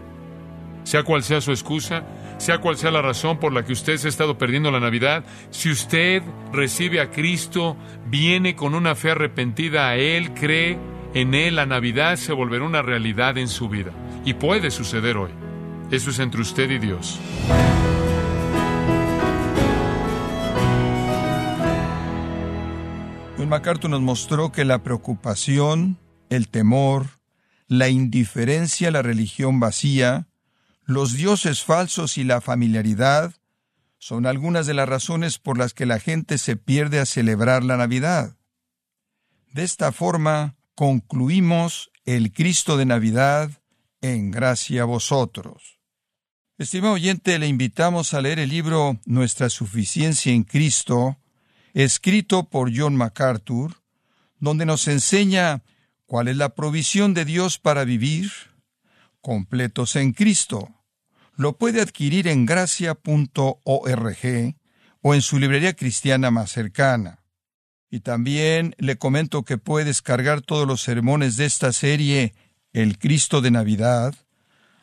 Sea 0.83 1.03
cual 1.03 1.23
sea 1.23 1.41
su 1.41 1.51
excusa, 1.51 2.03
sea 2.37 2.59
cual 2.59 2.77
sea 2.77 2.91
la 2.91 3.01
razón 3.01 3.39
por 3.39 3.53
la 3.53 3.63
que 3.63 3.73
usted 3.73 3.97
se 3.97 4.07
ha 4.07 4.09
estado 4.09 4.37
perdiendo 4.37 4.71
la 4.71 4.79
Navidad, 4.79 5.23
si 5.51 5.71
usted 5.71 6.23
recibe 6.51 6.99
a 6.99 7.11
Cristo, 7.11 7.77
viene 8.07 8.55
con 8.55 8.75
una 8.75 8.95
fe 8.95 9.11
arrepentida 9.11 9.89
a 9.89 9.95
Él, 9.95 10.33
cree 10.33 10.77
en 11.13 11.33
Él, 11.33 11.55
la 11.55 11.65
Navidad 11.65 12.15
se 12.15 12.33
volverá 12.33 12.63
una 12.65 12.81
realidad 12.81 13.37
en 13.37 13.47
su 13.47 13.69
vida. 13.69 13.91
Y 14.25 14.33
puede 14.33 14.71
suceder 14.71 15.17
hoy. 15.17 15.31
Eso 15.91 16.09
es 16.09 16.19
entre 16.19 16.39
usted 16.39 16.69
y 16.69 16.79
Dios. 16.79 17.19
John 23.37 23.49
MacArthur 23.49 23.89
nos 23.89 23.99
mostró 23.99 24.53
que 24.53 24.63
la 24.63 24.83
preocupación, 24.83 25.97
el 26.29 26.47
temor, 26.47 27.07
la 27.67 27.89
indiferencia 27.89 28.87
a 28.87 28.91
la 28.91 29.01
religión 29.01 29.59
vacía, 29.59 30.29
los 30.85 31.11
dioses 31.11 31.65
falsos 31.65 32.17
y 32.17 32.23
la 32.23 32.39
familiaridad 32.39 33.33
son 33.97 34.25
algunas 34.25 34.67
de 34.67 34.73
las 34.73 34.87
razones 34.87 35.39
por 35.39 35.57
las 35.57 35.73
que 35.73 35.85
la 35.85 35.99
gente 35.99 36.37
se 36.37 36.55
pierde 36.55 36.99
a 37.01 37.05
celebrar 37.05 37.65
la 37.65 37.75
Navidad. 37.75 38.37
De 39.51 39.63
esta 39.63 39.91
forma, 39.91 40.55
concluimos 40.73 41.91
el 42.05 42.31
Cristo 42.31 42.77
de 42.77 42.85
Navidad 42.85 43.51
en 43.99 44.31
gracia 44.31 44.83
a 44.83 44.85
vosotros. 44.85 45.80
Estimado 46.61 46.93
oyente, 46.93 47.39
le 47.39 47.47
invitamos 47.47 48.13
a 48.13 48.21
leer 48.21 48.37
el 48.37 48.51
libro 48.51 48.99
Nuestra 49.05 49.49
suficiencia 49.49 50.31
en 50.31 50.43
Cristo, 50.43 51.17
escrito 51.73 52.49
por 52.49 52.71
John 52.71 52.95
MacArthur, 52.95 53.81
donde 54.39 54.67
nos 54.67 54.87
enseña 54.87 55.63
cuál 56.05 56.27
es 56.27 56.37
la 56.37 56.53
provisión 56.53 57.15
de 57.15 57.25
Dios 57.25 57.57
para 57.57 57.83
vivir 57.83 58.29
completos 59.21 59.95
en 59.95 60.13
Cristo. 60.13 60.69
Lo 61.35 61.57
puede 61.57 61.81
adquirir 61.81 62.27
en 62.27 62.45
gracia.org 62.45 62.95
o 65.01 65.15
en 65.15 65.21
su 65.23 65.39
librería 65.39 65.73
cristiana 65.73 66.29
más 66.29 66.51
cercana. 66.51 67.23
Y 67.89 68.01
también 68.01 68.75
le 68.77 68.99
comento 68.99 69.41
que 69.45 69.57
puede 69.57 69.85
descargar 69.85 70.41
todos 70.41 70.67
los 70.67 70.83
sermones 70.83 71.37
de 71.37 71.45
esta 71.45 71.73
serie 71.73 72.35
El 72.71 72.99
Cristo 72.99 73.41
de 73.41 73.49
Navidad, 73.49 74.13